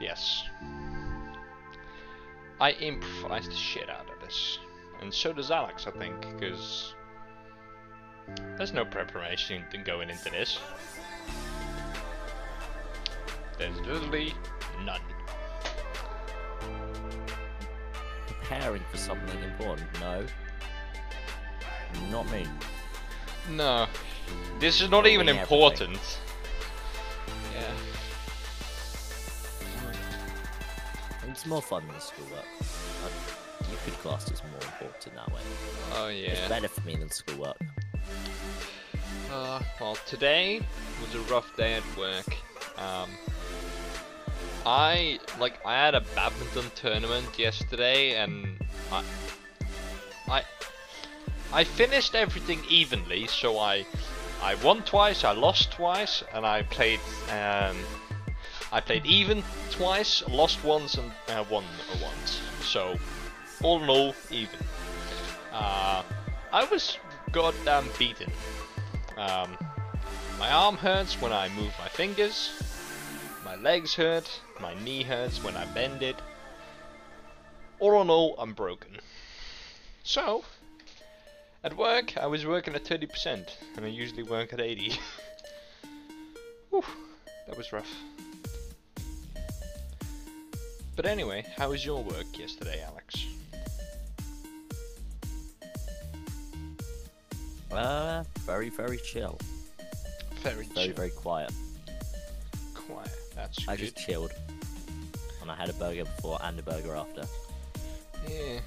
[0.00, 0.42] Yes.
[2.60, 4.58] I improvised the shit out of this.
[5.00, 6.94] And so does Alex, I think, because
[8.56, 10.58] there's no preparation in going into this.
[13.58, 14.34] There's literally
[14.84, 15.00] none.
[18.26, 19.88] Preparing for something important.
[20.00, 20.24] No.
[22.10, 22.46] Not me.
[23.50, 23.86] No.
[24.60, 25.58] This is not even Doing everything.
[25.62, 26.18] important.
[27.54, 27.72] Yeah.
[31.30, 32.44] It's more fun than schoolwork.
[33.70, 35.40] You could class as more important that way.
[35.94, 36.30] Oh yeah.
[36.30, 37.58] It's better for me than schoolwork.
[39.30, 40.60] Uh, well, today
[41.02, 42.26] was a rough day at work.
[42.78, 43.10] Um,
[44.64, 48.58] I like I had a badminton tournament yesterday, and
[48.90, 49.02] I,
[50.28, 50.42] I,
[51.52, 53.26] I finished everything evenly.
[53.26, 53.86] So I,
[54.42, 57.00] I won twice, I lost twice, and I played
[57.30, 57.76] um,
[58.72, 61.64] I played even twice, lost once, and uh, won
[62.02, 62.40] once.
[62.62, 62.98] So
[63.62, 64.58] all all, even.
[65.52, 66.02] Uh,
[66.52, 66.98] I was
[67.32, 68.30] goddamn beaten.
[69.16, 69.56] Um,
[70.38, 72.50] my arm hurts when I move my fingers.
[73.44, 74.40] My legs hurt.
[74.60, 76.16] My knee hurts when I bend it.
[77.80, 78.98] All in all, I'm broken.
[80.02, 80.44] So,
[81.64, 84.92] at work, I was working at 30%, and I usually work at 80.
[86.70, 86.84] Whew,
[87.46, 87.92] that was rough.
[90.96, 93.26] But anyway, how was your work yesterday, Alex?
[97.70, 99.38] Uh, very, very chill.
[100.42, 101.52] Very Very, chill, very quiet.
[102.74, 103.10] quiet.
[103.34, 103.72] That's true.
[103.72, 103.82] I good.
[103.84, 104.32] just chilled.
[105.42, 107.24] And I had a burger before and a burger after.
[108.28, 108.60] Yeah.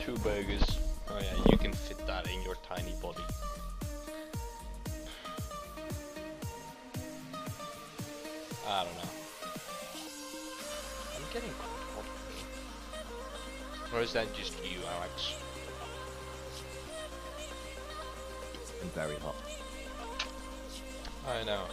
[0.00, 0.78] Two burgers.
[1.08, 3.22] Oh yeah, you can fit that in your tiny body.
[8.66, 9.10] I don't know.
[11.16, 12.04] I'm getting hot.
[13.94, 15.34] Or is that just you, Alex?
[18.92, 19.34] Very hot.
[21.26, 21.64] I know.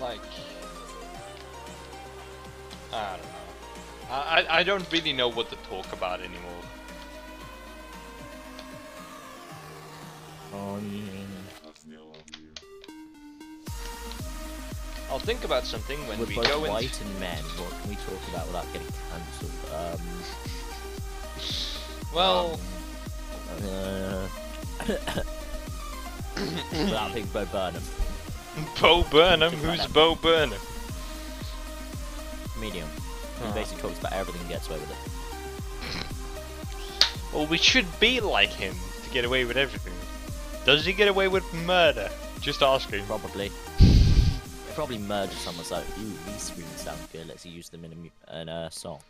[0.00, 0.20] Like,
[2.92, 3.28] I don't know.
[4.10, 6.62] I I don't really know what to talk about anymore.
[15.22, 16.70] Think about something when we're we both go into.
[16.70, 17.38] white and men.
[17.56, 19.52] What can we talk about without getting cancelled?
[22.14, 22.58] Well,
[23.58, 24.28] Um, uh,
[26.72, 27.82] without being Bo Burnham.
[28.80, 29.52] Bo Burnham.
[29.52, 29.86] Who's.
[29.88, 30.60] Bo Burnham?
[32.60, 32.88] Medium.
[33.40, 33.52] He Oh.
[33.52, 34.96] basically talks about everything and gets away with it.
[37.32, 39.94] Well, we should be like him to get away with everything.
[40.66, 42.10] Does he get away with murder?
[42.40, 43.04] Just asking.
[43.06, 43.50] Probably.
[44.74, 48.48] Probably murdered someone so, ooh, these screams sound good, let's use them in a, in
[48.48, 49.00] a song.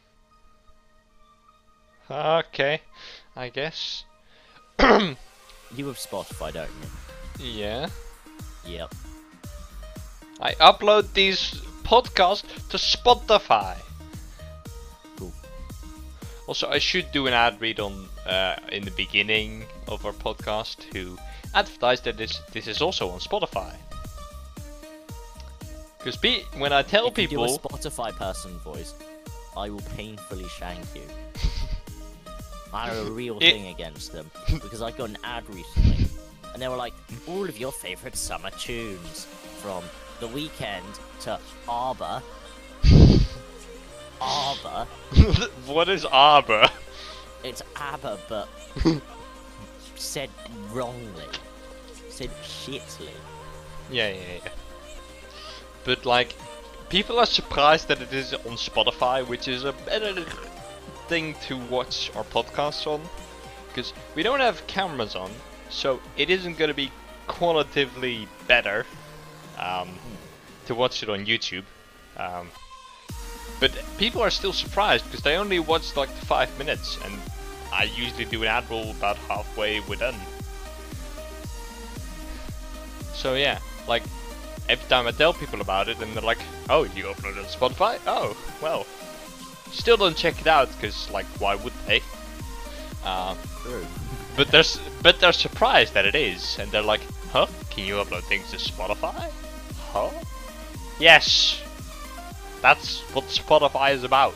[2.11, 2.81] Okay,
[3.37, 4.05] I guess.
[5.75, 6.69] You have Spotify, don't
[7.41, 7.47] you?
[7.47, 7.89] yeah.
[8.67, 8.95] Yep.
[10.39, 13.77] I upload these podcasts to Spotify.
[15.17, 15.33] Cool.
[16.47, 20.77] Also, I should do an ad read on uh, in the beginning of our podcast
[20.93, 21.17] to
[21.55, 23.75] advertise that this this is also on Spotify.
[26.03, 28.95] Because pe- when I tell if you do a people, Spotify person voice,
[29.57, 31.03] I will painfully shank you.
[32.75, 36.07] I have a real It- thing against them because I got an ad recently,
[36.53, 36.95] and they were like,
[37.29, 39.27] all of your favorite summer tunes
[39.59, 39.85] from
[40.21, 40.83] The Weeknd
[41.21, 41.39] to
[41.69, 42.23] Arbor.
[44.21, 44.87] Arbor.
[45.67, 46.67] what is Arbor?
[47.45, 48.49] It's ABBA, but
[49.97, 50.31] said
[50.73, 51.27] wrongly.
[52.09, 53.09] Said shitly.
[53.91, 54.51] Yeah, yeah, yeah.
[55.85, 56.35] But like,
[56.89, 60.25] people are surprised that it is on Spotify, which is a better
[61.09, 63.01] thing to watch our podcasts on,
[63.69, 65.31] because we don't have cameras on,
[65.71, 66.91] so it isn't going to be
[67.27, 68.85] qualitatively better
[69.59, 69.89] um,
[70.67, 71.65] to watch it on YouTube.
[72.17, 72.49] Um,
[73.59, 77.15] but people are still surprised because they only watch like five minutes, and
[77.73, 80.17] I usually do an ad roll about halfway we're done.
[83.15, 84.03] So yeah, like
[84.73, 87.45] every time I tell people about it, and they're like, "Oh, you upload it on
[87.45, 88.01] Spotify?
[88.07, 88.87] Oh, well."
[89.71, 92.03] Still don't check it out because, like, why would they?
[93.05, 93.35] Uh,
[94.37, 94.71] but they're
[95.03, 97.47] but they're surprised that it is, and they're like, "Huh?
[97.71, 99.31] Can you upload things to Spotify?
[99.93, 100.11] Huh?
[100.99, 101.61] Yes,
[102.61, 104.35] that's what Spotify is about."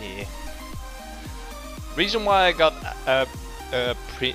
[0.00, 0.24] Yeah.
[1.96, 2.74] Reason why I got
[3.06, 3.26] a,
[3.72, 4.34] uh, pre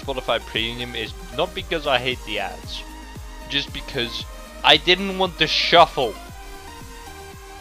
[0.00, 2.82] Spotify Premium is not because I hate the ads,
[3.48, 4.24] just because
[4.64, 6.14] I didn't want to shuffle.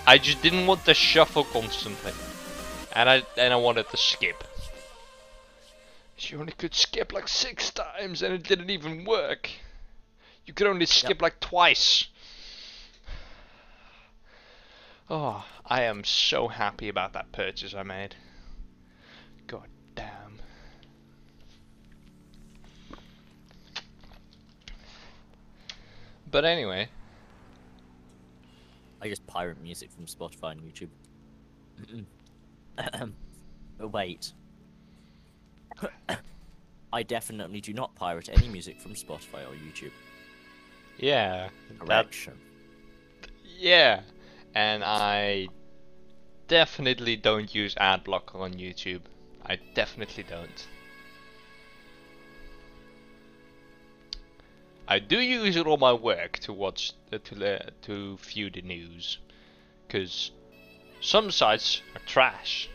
[0.07, 2.13] I just didn't want to shuffle constantly,
[2.93, 4.43] and I and I wanted to skip.
[6.17, 9.49] You only could skip like six times, and it didn't even work.
[10.45, 12.07] You could only skip like twice.
[15.09, 18.15] Oh, I am so happy about that purchase I made.
[26.31, 26.89] But anyway,
[29.01, 30.89] I just pirate music from Spotify and YouTube.
[33.81, 34.33] Oh, wait.
[36.93, 39.91] I definitely do not pirate any music from Spotify or YouTube.
[40.97, 41.49] yeah,
[41.87, 42.07] that,
[43.57, 44.01] yeah,
[44.53, 45.47] and I
[46.47, 49.01] definitely don't use ad blocker on YouTube.
[49.45, 50.67] I definitely don't.
[54.91, 58.63] I do use it on my work to watch uh, to uh, to view the
[58.63, 59.19] news,
[59.85, 60.31] because
[60.99, 62.67] some sites are trash.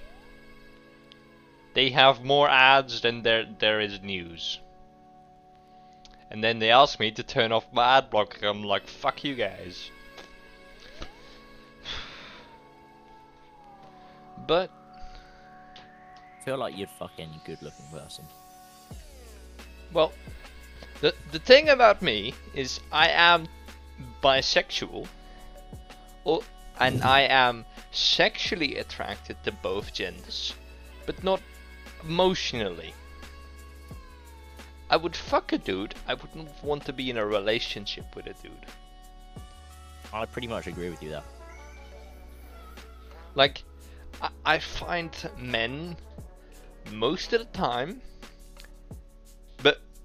[1.74, 4.60] They have more ads than there there is news.
[6.30, 8.46] And then they ask me to turn off my ad blocker.
[8.46, 9.90] I'm like, fuck you guys.
[14.46, 14.70] But
[16.38, 18.24] I feel like you're fucking good looking person.
[19.92, 20.12] Well,
[21.04, 23.46] the the thing about me is I am
[24.22, 25.06] bisexual,
[26.24, 26.40] or,
[26.80, 30.54] and I am sexually attracted to both genders,
[31.04, 31.42] but not
[32.02, 32.94] emotionally.
[34.88, 38.34] I would fuck a dude, I wouldn't want to be in a relationship with a
[38.42, 38.66] dude.
[40.10, 41.28] I pretty much agree with you there.
[43.34, 43.62] Like,
[44.22, 45.96] I, I find men
[46.92, 48.00] most of the time,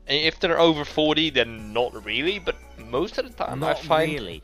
[0.10, 4.12] if they're over 40, then not really, but most of the time Not I find
[4.12, 4.44] really.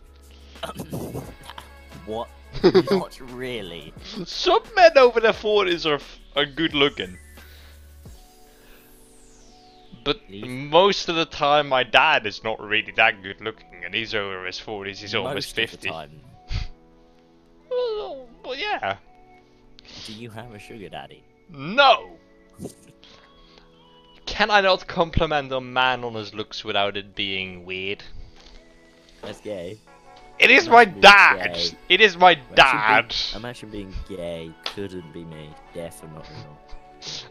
[2.05, 2.29] what?
[2.91, 3.93] Not really.
[4.25, 5.99] some men over their 40s are,
[6.39, 7.17] are good looking.
[10.05, 14.13] But most of the time, my dad is not really that good looking, and he's
[14.15, 15.77] over his 40s, he's almost Most of 50.
[15.77, 16.21] the time.
[17.69, 18.97] Well, well, yeah.
[20.05, 21.23] Do you have a sugar daddy?
[21.49, 22.17] No!
[24.25, 28.03] Can I not compliment a man on his looks without it being weird?
[29.21, 29.77] That's gay.
[30.37, 31.53] It is my dad!
[31.53, 31.69] gay.
[31.89, 33.09] It is my dad!
[33.09, 34.51] being- Imagine being gay.
[34.65, 35.49] Couldn't be me.
[35.73, 36.75] Definitely not.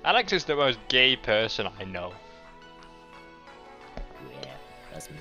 [0.05, 2.13] Alex is the most gay person I know.
[4.43, 4.51] Yeah,
[4.93, 5.17] that's me.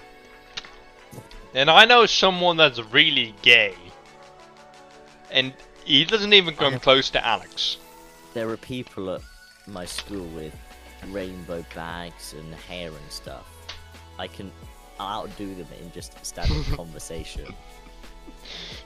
[1.56, 3.76] And I know someone that's really gay.
[5.32, 5.54] And
[5.84, 7.78] he doesn't even come close to Alex.
[8.34, 9.22] There are people at
[9.68, 10.54] my school with
[11.12, 13.48] rainbow bags and hair and stuff.
[14.20, 14.52] I can
[15.00, 17.54] outdo them in just standard conversation.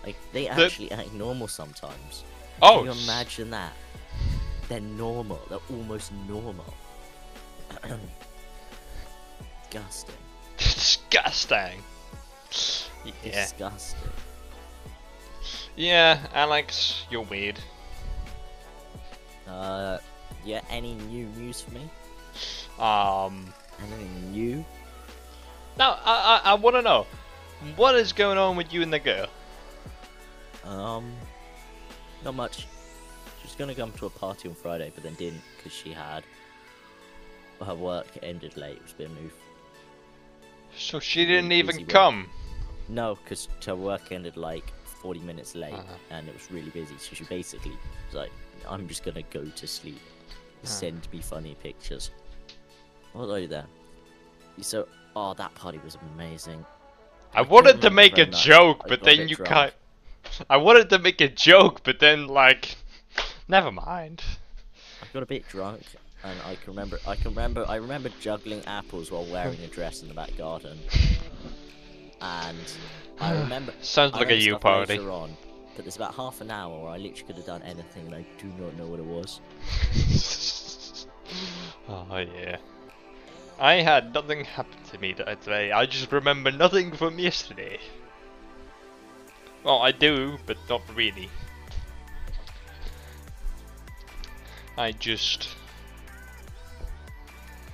[0.06, 2.24] Like they The- actually act normal sometimes.
[2.62, 3.74] Oh, Can you imagine that?
[4.70, 5.40] They're normal.
[5.50, 6.74] They're almost normal.
[9.70, 10.16] Disgusting.
[10.58, 11.84] disgusting.
[13.24, 13.42] Yeah.
[13.44, 14.00] Disgusting.
[15.76, 17.60] Yeah, Alex, you're weird.
[19.48, 19.98] Uh,
[20.46, 20.62] yeah.
[20.70, 21.90] Any new news for me?
[22.80, 24.66] Um, Anything new?
[25.78, 27.06] now I I, I want to know
[27.76, 29.28] what is going on with you and the girl.
[30.64, 31.12] Um,
[32.24, 32.60] not much.
[33.42, 36.24] She was gonna come to a party on Friday, but then didn't because she had
[37.66, 38.76] her work ended late.
[38.78, 39.34] It was a bit move.
[40.78, 41.90] So she didn't Really even work.
[41.90, 42.30] come.
[42.90, 44.72] No, because her work ended like
[45.02, 45.94] 40 minutes late, Uh-huh.
[46.12, 46.96] and it was really busy.
[47.00, 47.72] So she basically
[48.08, 48.32] was like,
[48.68, 50.00] "I'm just gonna go to sleep.
[50.64, 52.12] Send me funny pictures."
[53.18, 53.66] What are you there?
[54.62, 56.64] So, oh, that party was amazing.
[57.34, 58.44] I can't wanted to make a much.
[58.44, 59.50] joke, I but then you drunk.
[59.50, 59.74] can't.
[60.52, 62.76] I wanted to make a joke, but then like,
[63.48, 64.24] never mind.
[65.02, 65.82] I got a bit drunk,
[66.24, 67.00] and I can remember.
[67.08, 67.66] I can remember.
[67.68, 70.78] I remember juggling apples while wearing a dress in the back garden.
[72.22, 72.58] And
[73.20, 73.74] I remember.
[73.82, 75.00] Sounds I like a you party.
[75.00, 75.36] on,
[75.76, 78.26] but there's about half an hour where I literally could have done anything, and I
[78.38, 79.42] do not know what it was.
[81.90, 82.58] oh yeah.
[83.60, 85.72] I had nothing happen to me that day.
[85.72, 87.80] I just remember nothing from yesterday.
[89.64, 91.30] Well, I do, but not really.
[94.78, 95.50] I just.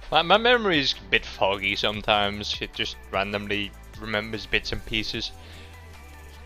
[0.09, 2.57] My, my memory is a bit foggy sometimes.
[2.61, 5.31] It just randomly remembers bits and pieces.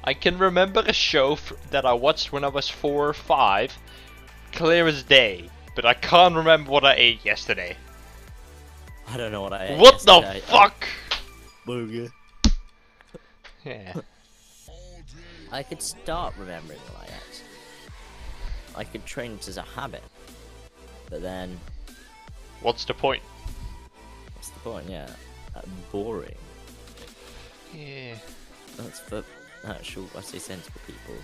[0.03, 1.37] I can remember a show
[1.69, 3.77] that I watched when I was four or five,
[4.51, 7.77] clear as day, but I can't remember what I ate yesterday.
[9.09, 9.75] I don't know what I.
[9.77, 10.39] what the yesterday.
[10.45, 10.87] fuck?
[11.65, 12.09] Burger.
[13.65, 13.93] Yeah.
[15.51, 17.43] I could start remembering what I ate.
[18.75, 20.03] I could train it as a habit,
[21.09, 21.57] but then
[22.61, 23.21] What's the point?
[24.35, 24.89] what's the point?
[24.89, 25.09] Yeah,
[25.55, 26.35] uh, boring.
[27.73, 28.15] Yeah.
[28.77, 29.23] That's for
[29.65, 31.15] actual, I say sensible people.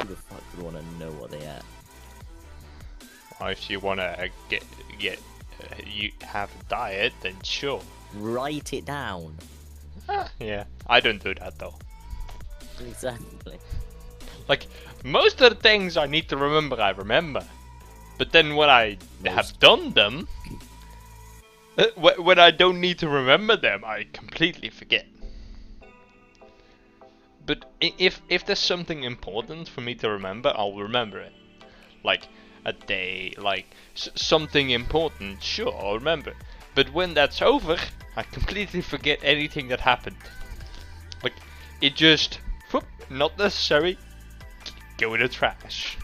[0.00, 1.62] Who the fuck would want to know what they ate?
[3.40, 4.62] Well, if you wanna uh, get
[4.98, 5.18] get
[5.86, 7.82] you have a diet, then sure.
[8.14, 9.36] Write it down.
[10.08, 10.64] Ah, yeah.
[10.86, 11.74] I don't do that though.
[12.80, 13.58] Exactly.
[14.48, 14.66] Like
[15.04, 17.44] most of the things I need to remember, I remember.
[18.18, 20.28] But then when I have done them,
[21.78, 25.06] uh, when I don't need to remember them, I completely forget.
[27.46, 31.32] But if if there's something important for me to remember, I'll remember it.
[32.04, 32.28] Like
[32.64, 36.34] a day, like something important, sure, I'll remember.
[36.74, 37.76] But when that's over,
[38.16, 40.16] I completely forget anything that happened.
[41.22, 41.34] Like
[41.80, 42.40] it just,
[42.70, 43.98] whoop, not necessary,
[44.98, 45.96] go in the trash.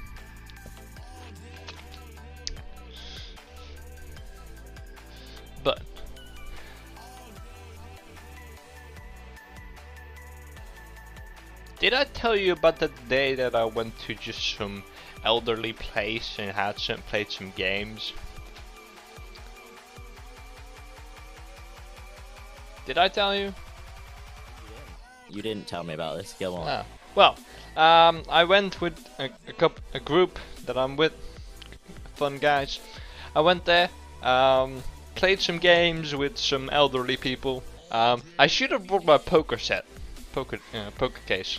[5.63, 5.83] But
[11.79, 14.85] did I tell you about the day that I went to just some
[15.27, 18.13] elderly place and had some played some games?
[22.87, 23.53] Did I tell you?
[25.29, 26.35] You didn't tell me about this.
[26.39, 26.69] Go on.
[26.69, 26.85] Ah.
[27.17, 27.37] Well,
[27.77, 31.13] um, I went with a, a, a group that I'm with,
[32.15, 32.79] fun guys.
[33.35, 33.91] I went there,
[34.23, 34.83] um,
[35.17, 37.65] played some games with some elderly people.
[37.91, 39.85] Um, I should have brought my poker set,
[40.33, 41.59] poker uh, poker case.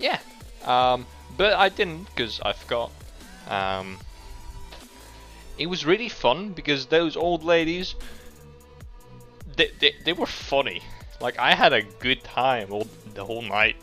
[0.00, 0.18] Yeah,
[0.64, 2.90] um, but I didn't because I forgot.
[3.48, 3.98] Um,
[5.58, 7.94] it was really fun because those old ladies,
[9.56, 10.82] they, they, they were funny.
[11.20, 13.76] Like I had a good time all, the whole night,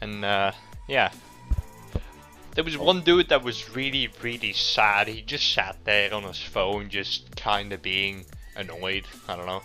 [0.00, 0.52] and uh,
[0.88, 1.12] yeah.
[2.54, 5.08] There was one dude that was really, really sad.
[5.08, 9.04] He just sat there on his phone, just kind of being annoyed.
[9.26, 9.62] I don't know.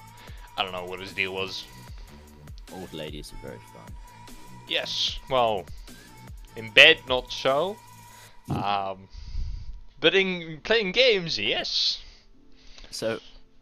[0.58, 1.66] I don't know what his deal was.
[2.74, 3.97] Old ladies are very fun.
[4.68, 5.66] Yes, well,
[6.56, 7.78] in bed not so.
[8.50, 9.08] Um,
[10.00, 12.02] but in playing games, yes.
[12.92, 13.20] So,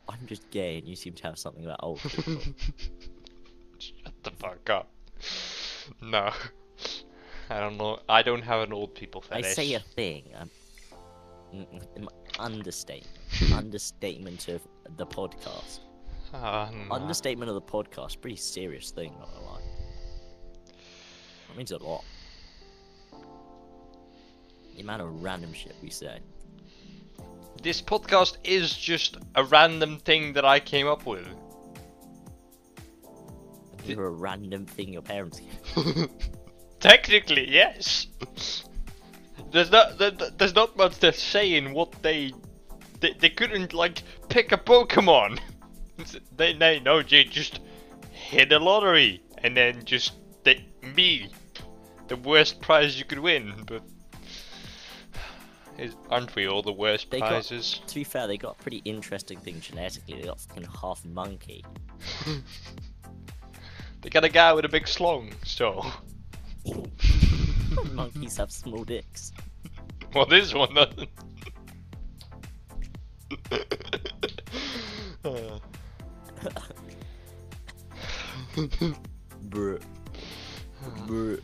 [0.08, 2.38] I'm just gay, and you seem to have something about old people.
[3.80, 4.90] Shut the fuck up.
[6.02, 6.32] No.
[7.50, 8.00] I don't know.
[8.10, 9.46] I don't have an old people fetish.
[9.46, 10.24] I say a thing.
[10.36, 10.50] Um,
[11.54, 12.08] mm, mm,
[12.40, 13.20] understatement.
[13.54, 14.62] understatement of
[14.98, 15.80] the podcast.
[16.34, 16.96] Ah, nah.
[16.96, 18.20] Understatement of the podcast.
[18.22, 19.62] Pretty serious thing, not gonna lie.
[21.56, 22.04] That means a lot.
[24.76, 26.20] The amount of random shit we say.
[27.64, 31.26] This podcast is just a random thing that I came up with.
[33.86, 35.40] You're a random thing your parents
[36.82, 38.08] Technically, yes.
[39.50, 42.34] There's not there, there's not much to say in what they
[43.00, 45.40] they, they couldn't like pick a Pokemon.
[46.36, 47.62] they they no they just
[48.12, 51.30] hit a lottery and then just they, me
[52.08, 53.84] the worst prize you could win, but
[55.78, 57.82] is, aren't we all the worst They got- prizes?
[57.88, 60.16] To be fair, they got a pretty interesting thing genetically.
[60.22, 61.64] They got fucking half monkey.
[64.02, 65.84] They got a guy with a big slong, so
[67.94, 69.34] Monkeys have small dicks.
[70.14, 71.10] well this one doesn't.
[75.24, 75.60] Uh.
[79.50, 79.82] Bruh.
[81.08, 81.42] Bruh.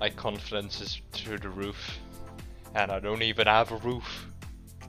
[0.00, 1.98] My confidence is through the roof.
[2.74, 4.26] And I don't even have a roof.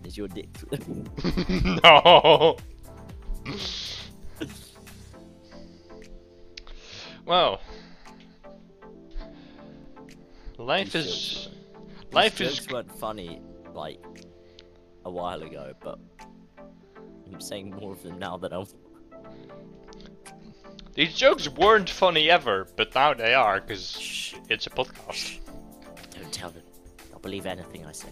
[0.05, 0.49] Is your dick?
[1.83, 2.57] no!
[7.25, 7.59] well.
[10.57, 11.49] Life is.
[12.13, 12.69] Life These is.
[12.69, 13.41] weren't funny
[13.73, 13.99] like
[15.05, 15.99] a while ago, but
[17.31, 18.65] I'm saying more of them now that I'm.
[20.93, 25.39] These jokes weren't funny ever, but now they are, because it's a podcast.
[26.13, 26.63] Don't tell them.
[27.13, 28.09] I'll believe anything I say.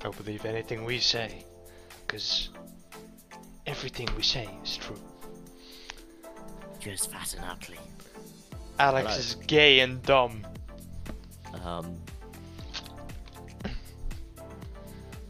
[0.00, 1.44] Don't believe anything we say,
[2.06, 2.48] because
[3.66, 4.98] everything we say is true.
[6.80, 7.78] You're just fat and ugly.
[8.78, 9.18] Alex Hello.
[9.18, 10.46] is gay and dumb.
[11.64, 11.96] Um.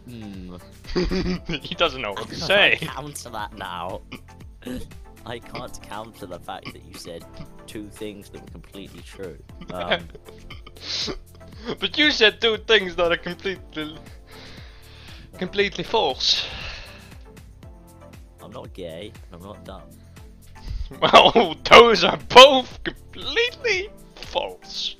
[0.09, 0.55] Hmm.
[1.62, 2.76] he doesn't know what to I say.
[2.78, 4.03] can't counter that now.
[5.27, 7.24] I can't counter the fact that you said
[7.66, 9.39] two things that were completely true.
[9.72, 10.09] Um,
[11.81, 13.99] but you said two things that are completely,
[15.37, 16.47] completely false.
[18.43, 19.12] I'm not gay.
[19.33, 19.83] and I'm not dumb.
[21.01, 24.95] Well, those are both completely false.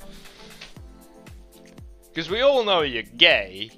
[2.09, 3.70] Because we all know you're gay,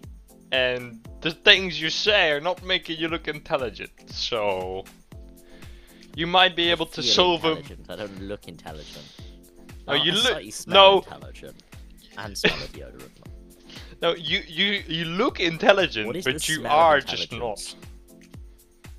[0.53, 3.91] and the things you say are not making you look intelligent.
[4.07, 4.85] So
[6.15, 7.63] you might be able to solve them.
[7.89, 9.05] I don't look intelligent.
[9.87, 10.99] Oh, you I look- smell no.
[10.99, 11.57] intelligent.
[12.17, 13.11] And smell of deodorant.
[14.01, 17.75] No, you you you look intelligent, What is the but you are just not.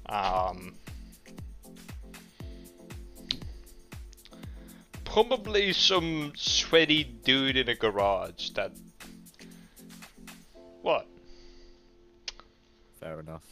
[0.07, 0.76] Um.
[5.05, 8.72] Probably some sweaty dude in a garage that.
[10.82, 11.07] What?
[12.99, 13.43] Fair enough.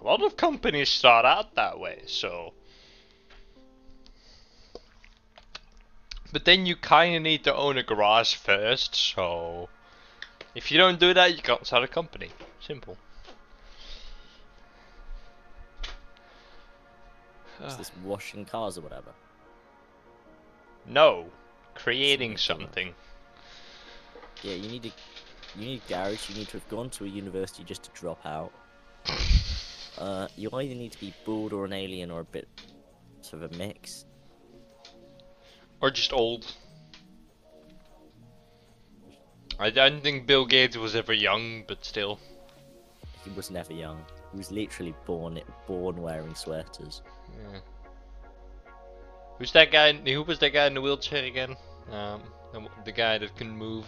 [0.00, 2.52] A lot of companies start out that way, so.
[6.32, 9.68] But then you kind of need to own a garage first, so.
[10.54, 12.30] If you don't do that, you can't start a company.
[12.60, 12.96] Simple.
[17.66, 19.10] Is this washing cars or whatever?
[20.86, 21.26] No,
[21.74, 22.94] creating Something something.
[24.42, 24.90] Yeah, you need to.
[25.58, 26.30] You need garage.
[26.30, 28.52] You need to have gone to a university just to drop out.
[29.98, 32.48] Uh, you either need to be bald or an alien or a bit
[33.20, 34.04] sort of a mix.
[35.80, 36.46] Or just old.
[39.58, 42.20] I don't think Bill Gates was ever young, but still.
[43.24, 44.04] He was never young.
[44.30, 47.02] He was literally born born wearing sweaters.
[47.36, 47.58] Yeah.
[49.38, 49.92] Who's that guy?
[49.92, 51.56] Who was that guy in the wheelchair again?
[51.90, 52.22] Um,
[52.52, 53.86] the, the guy that couldn't move.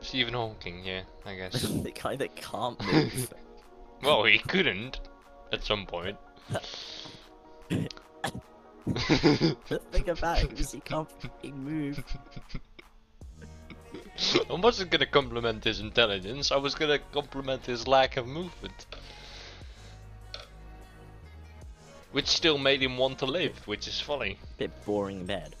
[0.00, 1.62] Stephen Hawking, yeah, I guess.
[1.82, 3.32] the guy that can't move.
[4.02, 5.00] Well, he couldn't
[5.52, 6.16] at some point.
[8.88, 12.02] the thing about him is he can't fucking move.
[14.50, 18.86] I wasn't gonna compliment his intelligence, I was gonna compliment his lack of movement.
[22.12, 24.38] Which still made him want to live, which is funny.
[24.56, 25.54] Bit boring bed.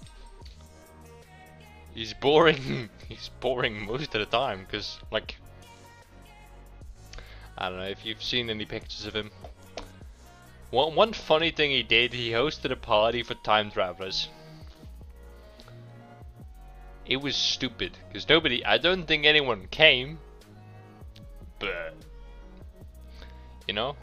[1.94, 5.36] He's boring, he's boring most of the time, because, like...
[7.58, 9.30] I don't know if you've seen any pictures of him.
[10.70, 14.28] One, one funny thing he did, he hosted a party for time travelers.
[17.06, 20.18] It was stupid, because nobody, I don't think anyone came,
[21.58, 21.94] but,
[23.68, 23.96] you know,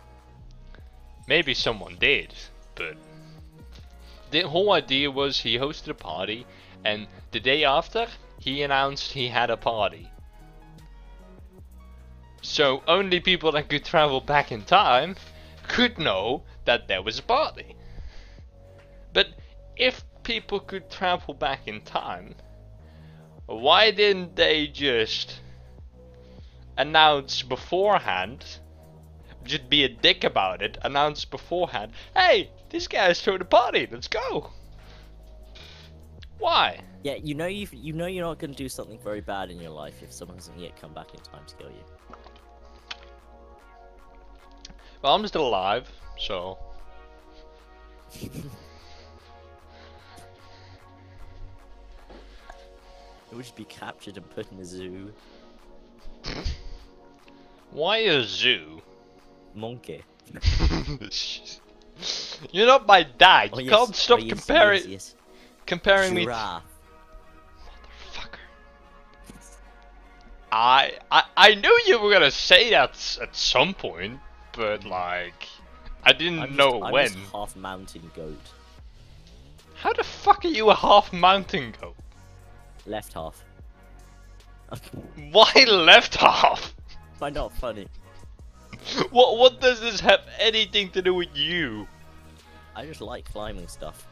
[1.27, 2.33] maybe someone did,
[2.75, 2.95] but
[4.31, 6.45] the whole idea was he hosted a party,
[6.85, 8.07] and the day after,
[8.39, 10.09] he announced he had a party.
[12.43, 15.15] So only people that could travel back in time
[15.69, 17.75] could know that there was a party.
[19.13, 19.29] But
[19.77, 22.35] if people could travel back in time,
[23.45, 25.39] why didn't they just
[26.77, 28.59] announce beforehand?
[29.45, 30.77] Just be a dick about it.
[30.83, 31.93] Announce beforehand.
[32.13, 33.87] Hey, this guy's throwing a party.
[33.89, 34.51] Let's go.
[36.39, 36.81] Why?
[37.03, 39.71] Yeah, you know you you know you're not gonna do something very bad in your
[39.71, 41.83] life if someone hasn't yet come back in time to kill you.
[45.03, 46.57] Well, I'm still alive, so.
[53.31, 55.11] It would just be captured and put in a zoo.
[57.71, 58.79] Why a zoo?
[59.55, 60.03] Monkey.
[62.51, 63.49] You're not my dad.
[63.53, 63.75] Oh, you yes.
[63.75, 65.15] can't stop oh, yes, comparing yes, yes.
[65.65, 66.25] comparing me.
[66.25, 66.61] Giraffe.
[68.13, 68.37] Motherfucker.
[70.51, 74.19] I, I I knew you were gonna say that at some point,
[74.53, 74.89] but hmm.
[74.89, 75.47] like,
[76.03, 77.11] I didn't I'm know just, when.
[77.11, 78.41] I'm half mountain goat.
[79.75, 81.95] How the fuck are you a half mountain goat?
[82.85, 83.43] Left half.
[85.31, 86.73] Why left half?
[87.19, 87.87] Why not funny?
[89.11, 91.87] What what does this have anything to do with you?
[92.75, 94.07] I just like climbing stuff.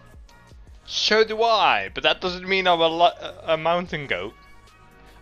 [0.85, 4.33] So do I, but that doesn't mean I'm a, a mountain goat.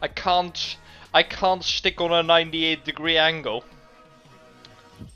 [0.01, 0.77] I can't
[1.13, 3.63] I can't stick on a 98 degree angle.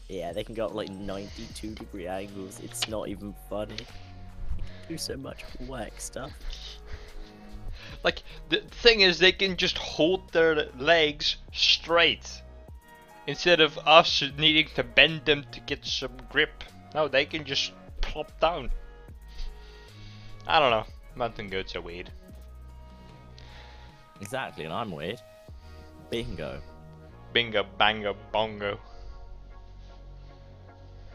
[0.09, 2.59] Yeah, they can go up like 92 degree angles.
[2.63, 3.77] It's not even funny.
[4.87, 6.31] Do so much whack stuff.
[8.03, 12.41] Like the thing is, they can just hold their legs straight
[13.27, 16.63] instead of us needing to bend them to get some grip.
[16.93, 18.69] No, they can just plop down.
[20.45, 20.85] I don't know.
[21.15, 22.11] Mountain goats are weird.
[24.19, 25.21] Exactly, and I'm weird.
[26.09, 26.61] Bingo.
[27.31, 28.79] Bingo, bango, bongo.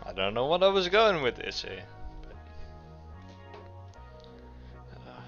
[0.08, 1.84] I don't know what I was going with this here.
[2.22, 2.32] But...
[4.96, 5.20] Uh,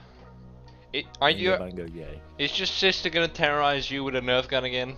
[0.94, 1.50] it, are you?
[1.50, 2.18] Bango, yay.
[2.38, 4.96] Is your sister gonna terrorize you with a Nerf gun again?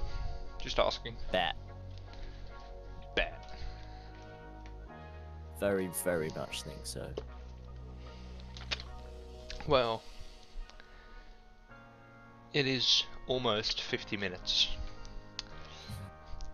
[0.62, 1.16] Just asking.
[1.32, 1.56] Bet.
[3.16, 3.56] Bet.
[5.58, 7.08] Very, very much think so.
[9.66, 10.00] Well,
[12.52, 14.68] it is almost 50 minutes.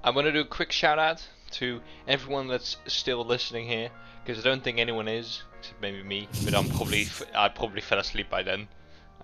[0.03, 3.91] I want to do a quick shout out to everyone that's still listening here,
[4.25, 6.29] because I don't think anyone is, except maybe me.
[6.45, 8.69] But I'm probably f- I probably fell asleep by then.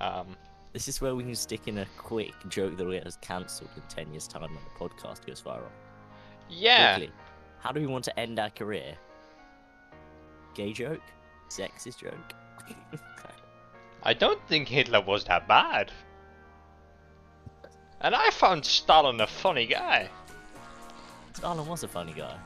[0.00, 0.36] Um,
[0.72, 3.70] This is where we can stick in a quick joke that we get us cancelled
[3.76, 5.70] in 10 years' time when the podcast goes viral.
[6.50, 7.14] yeah, Quickly,
[7.60, 8.96] how do we want to end our career?
[10.54, 11.00] Gay joke?
[11.48, 12.32] Sexist joke?
[14.02, 15.90] I don't think Hitler was that bad.
[18.00, 20.10] And I found Stalin a funny guy.
[21.34, 22.36] Stalin was a funny guy.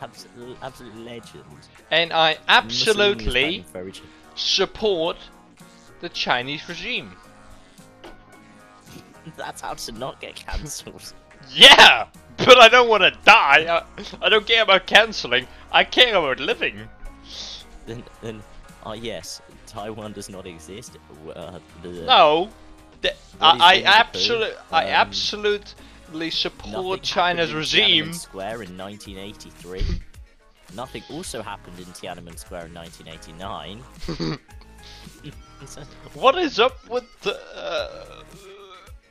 [0.00, 1.44] Absolute, absolute legend.
[1.90, 3.24] And I absolutely
[3.62, 4.02] fighting for each-
[4.34, 5.16] support
[6.00, 7.12] the Chinese regime.
[9.36, 11.14] That's how to not get cancelled.
[11.50, 12.06] Yeah,
[12.36, 13.66] but I don't want to die.
[13.68, 15.46] I, I don't care about cancelling.
[15.72, 16.88] I care about living.
[17.86, 18.42] then, then,
[18.84, 20.98] ah yes, Taiwan does not exist.
[21.34, 22.50] Uh, the- No,
[23.00, 24.90] the, I, I Winnie the absolutely, I Um,
[26.14, 28.06] absolutely support Nothing China's regime.
[28.06, 29.84] Tiananmen Square in 1983.
[30.76, 34.38] Nothing also happened in Tiananmen Square in 1989.
[36.12, 37.40] What is up with the?
[37.54, 38.22] Uh,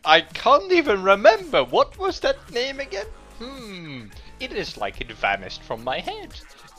[0.05, 1.63] I can't even remember.
[1.63, 3.07] What was that name again?
[3.39, 4.05] Hmm.
[4.39, 6.29] It is like it vanished from my head.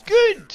[0.06, 0.54] Good.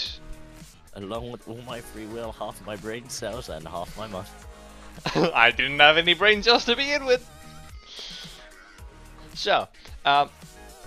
[0.96, 4.28] along with all my free will, half my brain cells, and half my money.
[5.34, 7.30] I didn't have any brain cells to begin with.
[9.40, 9.70] So,
[10.04, 10.30] um,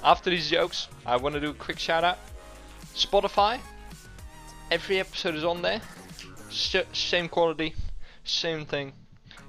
[0.05, 2.18] after these jokes, I want to do a quick shout out.
[2.94, 3.59] Spotify.
[4.70, 5.80] Every episode is on there.
[6.50, 7.74] S same quality,
[8.24, 8.92] same thing.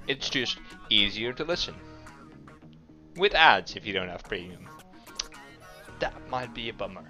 [0.08, 0.58] It's just
[0.90, 1.76] easier to listen.
[3.18, 4.70] With ads if you don't have premium.
[6.00, 7.04] That might be a bummer.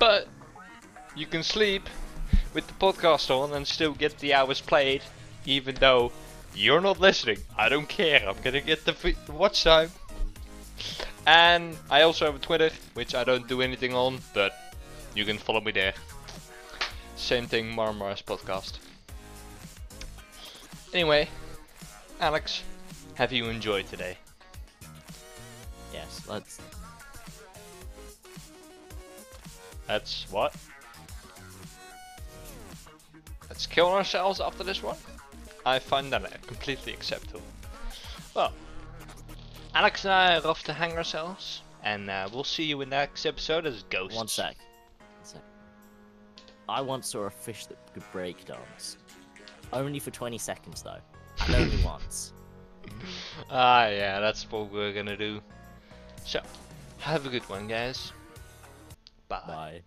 [0.00, 0.26] But
[1.14, 1.88] you can sleep
[2.52, 5.02] with the podcast on and still get the hours played,
[5.46, 6.10] even though
[6.52, 7.38] you're not listening.
[7.56, 8.28] I don't care.
[8.28, 9.92] I'm gonna get the, the watch time.
[11.26, 14.52] And I also have a Twitter, which I don't do anything on, but
[15.14, 15.94] you can follow me there.
[17.16, 18.78] Same thing, Marmaris podcast.
[20.92, 21.28] Anyway,
[22.20, 22.62] Alex,
[23.14, 24.16] have you enjoyed today?
[25.92, 26.58] Yes, let's.
[29.86, 30.54] That's what?
[33.48, 34.96] Let's kill ourselves after this one?
[35.64, 37.42] I find that completely acceptable.
[38.34, 38.52] Well,
[39.74, 42.96] Alex and I are off to hang ourselves, and uh, we'll see you in the
[42.96, 44.16] next episode as ghosts.
[44.16, 44.56] One sec.
[44.98, 45.42] One sec.
[46.68, 48.98] I once saw a fish that could break dance.
[49.72, 50.98] Only for 20 seconds though.
[51.46, 52.34] And only once.
[53.50, 55.40] Ah, yeah, that's what we're gonna do.
[56.24, 56.40] So,
[56.98, 58.12] have a good one, guys.
[59.28, 59.42] Bye.
[59.46, 59.82] Bye.